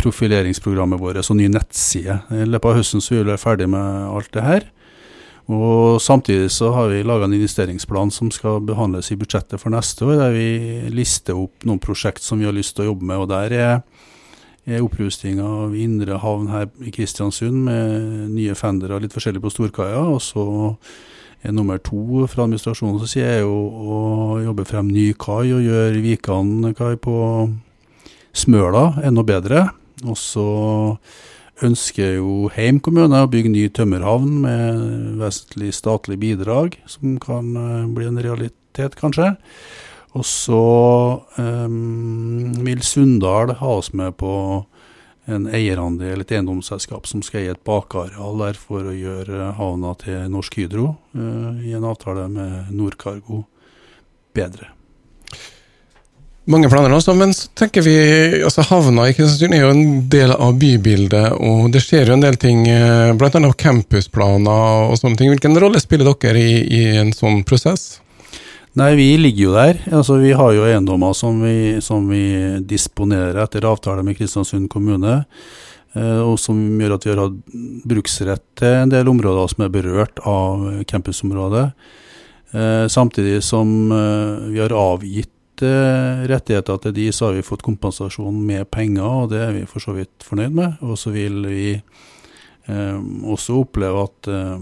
profileringsprogrammet 0.00 1.00
vårt 1.00 1.20
og 1.20 1.36
ny 1.36 1.50
nettside. 1.52 2.22
I 2.32 2.48
løpet 2.48 2.70
av 2.70 2.80
høsten 2.80 3.04
så 3.04 3.14
vil 3.14 3.24
vi 3.24 3.32
være 3.34 3.44
ferdig 3.44 3.68
med 3.72 4.08
alt 4.08 4.32
det 4.36 4.46
her. 4.46 4.70
Og 5.46 6.02
Samtidig 6.02 6.50
så 6.50 6.72
har 6.74 6.88
vi 6.90 7.04
laga 7.06 7.24
en 7.24 7.34
investeringsplan 7.36 8.10
som 8.10 8.32
skal 8.34 8.58
behandles 8.66 9.12
i 9.12 9.18
budsjettet 9.18 9.62
for 9.62 9.70
neste 9.70 10.06
år, 10.06 10.16
der 10.18 10.34
vi 10.34 10.48
lister 10.90 11.38
opp 11.38 11.66
noen 11.68 11.82
prosjekt 11.82 12.24
som 12.24 12.40
vi 12.40 12.48
har 12.48 12.56
lyst 12.56 12.74
til 12.76 12.86
å 12.86 12.88
jobbe 12.90 13.06
med. 13.06 13.22
og 13.22 13.28
Der 13.30 13.54
er, 13.54 13.76
er 14.66 14.82
opprustinga 14.82 15.46
av 15.46 15.76
indre 15.78 16.18
havn 16.18 16.50
her 16.50 16.66
i 16.82 16.90
Kristiansund 16.90 17.62
med 17.68 18.32
nye 18.34 18.56
fendere 18.58 18.98
litt 18.98 19.14
forskjellig 19.14 19.44
på 19.44 19.54
Storkaia. 19.54 20.02
Og 20.02 20.18
så 20.24 20.46
nummer 21.54 21.78
to 21.82 22.26
fra 22.30 22.46
administrasjonens 22.46 23.12
side 23.12 23.38
er 23.38 23.40
jo 23.44 23.54
å 23.54 24.00
jobbe 24.44 24.66
frem 24.68 24.90
ny 24.90 25.10
kai 25.18 25.52
og 25.54 25.64
gjøre 25.64 26.02
Vikan 26.04 26.74
kai 26.78 26.94
på 27.00 27.16
Smøla 28.36 29.00
enda 29.06 29.24
bedre. 29.26 29.66
Og 30.04 30.18
så 30.20 30.46
ønsker 31.64 32.18
jo 32.18 32.50
Heim 32.52 32.80
kommune 32.84 33.22
å 33.24 33.30
bygge 33.32 33.52
ny 33.52 33.64
tømmerhavn 33.72 34.32
med 34.44 34.86
vesentlig 35.22 35.72
statlig 35.76 36.18
bidrag, 36.20 36.76
som 36.90 37.16
kan 37.22 37.54
uh, 37.56 37.88
bli 37.88 38.08
en 38.10 38.20
realitet, 38.20 38.98
kanskje. 39.00 39.32
Og 40.16 40.24
så 40.28 40.62
um, 41.36 42.52
vil 42.64 42.84
Sunndal 42.84 43.54
ha 43.60 43.76
oss 43.80 43.92
med 43.96 44.16
på 44.20 44.32
en 45.26 45.48
eierandel, 45.50 46.22
et 46.22 46.32
eiendomsselskap 46.36 47.08
som 47.10 47.24
skal 47.26 47.42
eie 47.42 47.56
et 47.56 47.64
bakareal 47.66 48.38
der 48.44 48.60
for 48.60 48.86
å 48.86 48.94
gjøre 48.94 49.52
havna 49.58 49.96
til 50.02 50.30
Norsk 50.32 50.60
Hydro 50.60 50.92
uh, 51.18 51.58
i 51.66 51.74
en 51.76 51.86
avtale 51.88 52.28
med 52.32 52.72
Nordkargo 52.74 53.42
bedre 54.36 54.76
mange 56.46 56.68
planer, 56.70 56.92
også, 56.94 57.14
men 57.18 57.32
så 57.34 57.48
tenker 57.58 57.82
vi 57.82 57.96
altså 58.46 58.62
Havna 58.68 59.08
i 59.08 59.14
Kristiansund 59.16 59.56
er 59.56 59.64
jo 59.64 59.70
en 59.74 59.86
del 60.10 60.30
av 60.30 60.54
bybildet, 60.60 61.34
og 61.42 61.72
det 61.74 61.82
skjer 61.82 62.10
jo 62.10 62.14
en 62.14 62.22
del 62.22 62.38
ting, 62.38 62.62
eh, 62.70 63.10
bl.a. 63.18 63.40
campusplaner 63.58 64.86
og 64.86 64.94
sånne 65.00 65.18
ting. 65.18 65.32
Hvilken 65.34 65.58
rolle 65.58 65.82
spiller 65.82 66.12
dere 66.12 66.38
i, 66.38 66.60
i, 66.62 66.82
en 67.02 67.10
sånn 67.16 67.42
prosess? 67.46 67.96
Nei, 68.76 68.90
Vi 68.96 69.06
ligger 69.16 69.42
jo 69.42 69.52
der. 69.54 69.78
Altså, 69.90 70.18
Vi 70.20 70.32
har 70.36 70.52
jo 70.52 70.66
eiendommer 70.66 71.14
som 71.16 71.40
vi, 71.40 71.80
som 71.80 72.08
vi 72.08 72.60
disponerer 72.60 73.38
etter 73.42 73.64
avtale 73.64 74.04
med 74.04 74.18
Kristiansund 74.18 74.68
kommune. 74.68 75.24
Eh, 75.96 76.20
og 76.20 76.38
som 76.38 76.58
gjør 76.80 76.96
at 76.98 77.06
vi 77.06 77.14
har 77.14 77.22
hatt 77.22 77.38
bruksrett 77.88 78.44
til 78.60 78.82
en 78.82 78.92
del 78.92 79.08
områder 79.08 79.48
som 79.48 79.64
er 79.64 79.72
berørt 79.72 80.20
av 80.28 80.84
campusområdet. 80.84 81.70
Eh, 82.52 82.84
samtidig 82.92 83.40
som 83.42 83.88
vi 84.52 84.60
har 84.60 84.76
avgitt 84.76 85.32
Eh, 85.62 86.26
rettigheter 86.28 86.76
til 86.76 86.92
de, 86.92 87.06
så 87.12 87.30
har 87.30 87.36
vi 87.38 87.44
fått 87.44 87.62
kompensasjon 87.64 88.42
med 88.44 88.68
penger, 88.70 89.06
og 89.06 89.30
det 89.30 89.40
er 89.40 89.54
vi 89.54 89.62
for 89.64 89.80
så 89.80 89.94
vidt 89.96 90.24
fornøyd 90.24 90.52
med. 90.52 90.74
Og 90.84 90.98
så 91.00 91.12
vil 91.14 91.46
vi 91.48 91.70
eh, 91.72 91.80
også 92.66 93.60
oppleve 93.62 94.06
at 94.08 94.30
eh, 94.32 94.54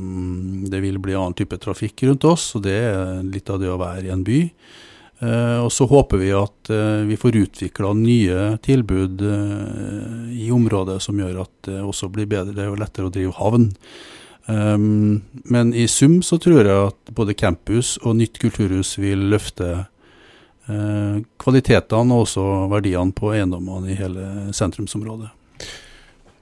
det 0.71 0.81
vil 0.85 0.99
bli 1.03 1.17
annen 1.17 1.37
type 1.37 1.57
trafikk 1.63 2.05
rundt 2.09 2.27
oss, 2.29 2.51
og 2.59 2.67
det 2.67 2.79
er 2.81 3.23
litt 3.25 3.49
av 3.53 3.63
det 3.63 3.71
å 3.73 3.79
være 3.81 4.09
i 4.09 4.13
en 4.15 4.25
by. 4.27 4.41
Eh, 5.25 5.61
og 5.63 5.71
så 5.73 5.87
håper 5.89 6.21
vi 6.21 6.33
at 6.37 6.73
eh, 6.75 7.07
vi 7.09 7.17
får 7.21 7.41
utvikla 7.45 7.95
nye 7.97 8.43
tilbud 8.65 9.25
eh, 9.29 10.35
i 10.47 10.51
området 10.53 10.99
som 11.05 11.21
gjør 11.21 11.45
at 11.47 11.55
det 11.71 11.81
også 11.81 12.11
blir 12.13 12.29
bedre. 12.29 12.69
Jo 12.69 12.77
lettere 12.79 13.09
å 13.09 13.15
drive 13.15 13.37
havn. 13.39 13.73
Men 14.45 15.71
i 15.73 15.87
sum 15.89 16.19
så 16.21 16.37
tror 16.37 16.67
jeg 16.69 16.89
at 16.91 17.13
både 17.17 17.33
campus 17.33 17.95
og 18.03 18.19
nytt 18.19 18.37
kulturhus 18.43 18.91
vil 19.01 19.23
løfte 19.33 19.87
Eh, 20.65 21.17
kvalitetene 21.37 22.17
og 22.17 22.25
også 22.25 22.43
verdiene 22.73 23.13
på 23.13 23.35
eiendommene 23.35 23.91
i 23.93 23.97
hele 23.99 24.29
sentrumsområdet. 24.57 25.29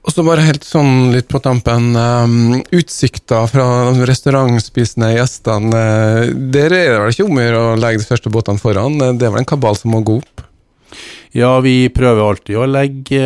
Og 0.03 0.11
så 0.11 0.23
bare 0.27 0.43
helt 0.43 0.65
sånn 0.67 1.13
litt 1.13 1.29
på 1.31 1.39
tampen. 1.43 1.93
Um, 1.95 2.57
utsikta 2.75 3.45
fra 3.47 3.65
restaurantspisende 4.03 5.13
gjestene. 5.13 5.69
Uh, 5.71 6.33
der 6.51 6.75
er 6.75 6.89
det 6.89 6.97
vel 6.99 7.13
ikke 7.13 7.27
om 7.29 7.39
å 7.39 7.45
gjøre 7.45 7.61
å 7.69 7.77
legge 7.79 8.01
de 8.01 8.09
første 8.09 8.31
båtene 8.33 8.59
foran? 8.59 8.97
Det 8.99 9.23
er 9.23 9.31
vel 9.31 9.43
en 9.45 9.47
kabal 9.47 9.79
som 9.79 9.93
må 9.95 10.01
gå 10.03 10.17
opp? 10.19 10.43
Ja, 11.33 11.55
vi 11.63 11.87
prøver 11.89 12.19
alltid 12.27 12.59
å 12.59 12.67
legge 12.67 13.21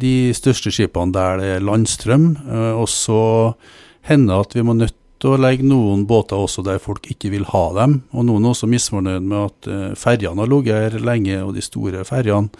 de 0.00 0.14
største 0.34 0.72
skipene 0.74 1.14
der 1.14 1.38
det 1.38 1.50
er 1.58 1.66
landstrøm. 1.68 2.24
Og 2.80 2.88
så 2.90 3.20
hender 4.08 4.42
at 4.42 4.56
vi 4.56 4.64
må 4.66 4.74
nødt 4.74 4.96
til 5.22 5.36
å 5.36 5.38
legge 5.38 5.68
noen 5.68 6.02
båter 6.08 6.40
også 6.40 6.64
der 6.66 6.80
folk 6.82 7.04
ikke 7.12 7.30
vil 7.36 7.44
ha 7.52 7.62
dem. 7.76 8.00
Og 8.16 8.26
noen 8.26 8.48
er 8.48 8.56
også 8.56 8.70
misfornøyd 8.72 9.28
med 9.28 9.44
at 9.44 9.70
ferjene 10.00 10.42
har 10.42 10.50
ligget 10.50 10.88
her 10.88 10.98
lenge, 11.04 11.38
og 11.44 11.54
de 11.54 11.62
store 11.62 12.02
ferjene. 12.08 12.50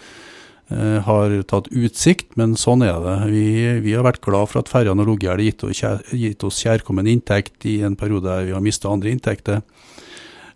Eh, 0.71 0.99
har 1.05 1.33
tatt 1.49 1.67
utsikt, 1.71 2.35
men 2.39 2.55
sånn 2.59 2.83
er 2.85 2.99
det. 3.03 3.15
Vi, 3.33 3.45
vi 3.85 3.95
har 3.97 4.05
vært 4.05 4.21
glad 4.23 4.51
for 4.51 4.61
at 4.61 4.71
ferjene 4.71 5.03
har 5.03 5.09
ligget 5.09 5.31
her. 5.31 5.41
Det 5.41 5.49
har 5.49 6.19
gitt, 6.21 6.43
oss 6.43 6.61
kjær- 6.61 6.79
kjærkommen 6.79 7.09
inntekt 7.09 7.65
i 7.69 7.81
en 7.83 7.97
periode 7.99 8.29
der 8.29 8.47
vi 8.47 8.55
har 8.55 8.63
mista 8.63 8.91
andre 8.91 9.11
inntekter. 9.13 9.61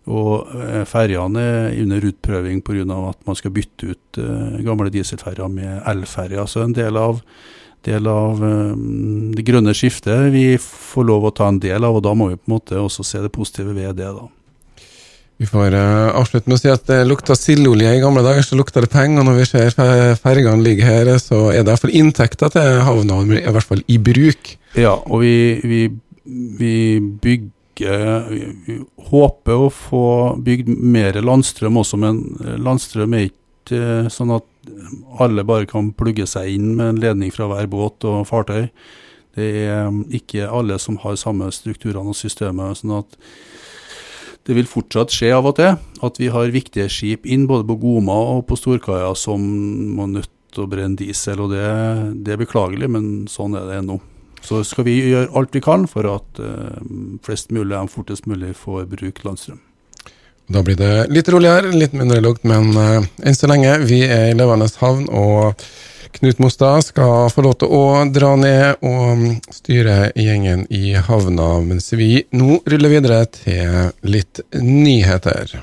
Og 0.08 0.48
eh, 0.56 0.84
ferjene 0.88 1.44
er 1.44 1.78
under 1.82 2.08
utprøving 2.12 2.62
pga. 2.64 2.86
at 3.10 3.26
man 3.26 3.36
skal 3.36 3.52
bytte 3.52 3.92
ut 3.92 4.18
eh, 4.22 4.58
gamle 4.64 4.90
dieselferjer 4.94 5.48
med 5.52 5.82
elferjer. 5.84 6.46
Så 6.46 6.62
en 6.64 6.72
del 6.72 6.96
av, 6.96 7.20
del 7.84 8.06
av 8.08 8.40
det 9.36 9.44
grønne 9.44 9.74
skiftet 9.76 10.32
vi 10.32 10.56
får 10.58 11.04
lov 11.04 11.28
å 11.28 11.34
ta 11.34 11.48
en 11.48 11.60
del 11.60 11.84
av, 11.84 11.96
og 12.00 12.02
da 12.06 12.14
må 12.14 12.30
vi 12.32 12.40
på 12.40 12.48
en 12.48 12.56
måte 12.56 12.80
også 12.80 13.04
se 13.04 13.20
det 13.22 13.32
positive 13.34 13.76
ved 13.76 13.96
det. 14.00 14.08
da. 14.16 14.26
Vi 15.38 15.46
får 15.46 15.74
eh, 15.78 16.08
avslutte 16.18 16.50
med 16.50 16.56
å 16.56 16.60
si 16.60 16.70
at 16.72 16.88
det 16.90 17.04
lukta 17.06 17.36
sildolje 17.38 17.92
i 17.94 18.00
gamle 18.02 18.24
dager, 18.26 18.42
så 18.42 18.58
lukta 18.58 18.82
det 18.82 18.90
penger. 18.90 19.22
Når 19.22 19.36
vi 19.36 19.46
ser 19.46 19.76
fergene 20.18 20.64
ligge 20.64 20.86
her, 20.86 21.12
så 21.22 21.52
er 21.52 21.62
det 21.62 21.70
iallfall 21.70 21.94
inntekter 21.94 22.50
til 22.54 22.80
havna, 22.86 23.20
i 23.38 23.44
hvert 23.46 23.68
fall 23.68 23.84
i 23.86 24.00
bruk. 24.02 24.56
Ja, 24.74 24.96
og 24.98 25.22
vi, 25.22 25.36
vi, 25.62 25.84
vi 26.58 26.74
bygger 27.22 27.54
vi, 28.28 28.40
vi 28.66 28.78
håper 29.12 29.66
å 29.68 29.70
få 29.70 30.04
bygd 30.42 30.72
mer 30.74 31.20
landstrøm 31.22 31.78
også, 31.78 32.00
men 32.02 32.18
landstrøm 32.58 33.14
er 33.14 33.28
ikke 33.28 33.78
eh, 33.78 34.08
sånn 34.10 34.34
at 34.34 34.46
alle 35.22 35.44
bare 35.46 35.68
kan 35.70 35.92
plugge 35.96 36.26
seg 36.28 36.50
inn 36.56 36.72
med 36.74 36.90
en 36.90 36.98
ledning 37.02 37.30
fra 37.32 37.46
hver 37.50 37.70
båt 37.70 38.04
og 38.10 38.26
fartøy. 38.28 38.66
Det 39.38 39.46
er 39.62 39.86
um, 39.86 40.02
ikke 40.10 40.48
alle 40.50 40.80
som 40.82 40.98
har 41.04 41.14
samme 41.20 41.46
strukturene 41.54 42.10
og 42.10 42.18
systemet. 42.18 42.80
sånn 42.80 42.98
at 42.98 43.18
det 44.48 44.56
vil 44.56 44.68
fortsatt 44.68 45.12
skje 45.12 45.28
av 45.36 45.46
og 45.50 45.58
til 45.58 45.74
at 45.76 46.18
vi 46.20 46.30
har 46.32 46.54
viktige 46.54 46.88
skip 46.88 47.26
inn 47.28 47.44
både 47.50 47.66
på 47.68 47.76
Goma 47.82 48.16
og 48.32 48.46
på 48.48 48.56
Storkaia 48.56 49.10
som 49.18 49.42
må 49.92 50.06
nødt 50.08 50.32
til 50.54 50.64
å 50.64 50.70
brenne 50.70 50.96
diesel. 50.96 51.42
og 51.44 51.52
det, 51.52 51.66
det 52.24 52.32
er 52.32 52.40
beklagelig, 52.40 52.88
men 52.88 53.10
sånn 53.28 53.58
er 53.58 53.68
det 53.68 53.82
nå. 53.84 53.98
Så 54.40 54.62
skal 54.64 54.86
vi 54.86 54.96
gjøre 55.10 55.34
alt 55.36 55.52
vi 55.52 55.60
kan 55.60 55.84
for 55.90 56.08
at 56.08 56.40
eh, 56.40 56.80
flest 57.26 57.52
mulig 57.52 57.76
og 57.76 57.92
fortest 57.92 58.28
mulig 58.30 58.54
får 58.56 58.86
bruke 58.88 59.26
landstrøm. 59.26 59.60
Da 60.48 60.62
blir 60.64 60.78
det 60.80 61.10
litt 61.12 61.28
roligere, 61.28 61.74
litt 61.74 61.92
mindre 61.92 62.22
lukt, 62.24 62.46
men 62.48 62.70
eh, 62.72 63.04
enn 63.20 63.36
så 63.36 63.50
lenge, 63.50 63.74
vi 63.84 64.00
er 64.06 64.30
i 64.30 64.38
levende 64.38 64.70
havn, 64.80 65.10
og 65.12 65.60
Knut 66.12 66.38
Mostad 66.38 66.82
skal 66.88 67.28
få 67.30 67.44
lov 67.44 67.58
til 67.60 67.72
å 67.74 67.82
dra 68.10 68.34
ned 68.40 68.84
og 68.86 69.52
styre 69.54 70.10
gjengen 70.16 70.64
i 70.70 70.94
havna, 70.96 71.58
mens 71.64 71.92
vi 71.92 72.24
nå 72.34 72.60
ruller 72.66 72.94
videre 72.96 73.24
til 73.32 73.92
litt 74.08 74.42
nyheter. 74.56 75.58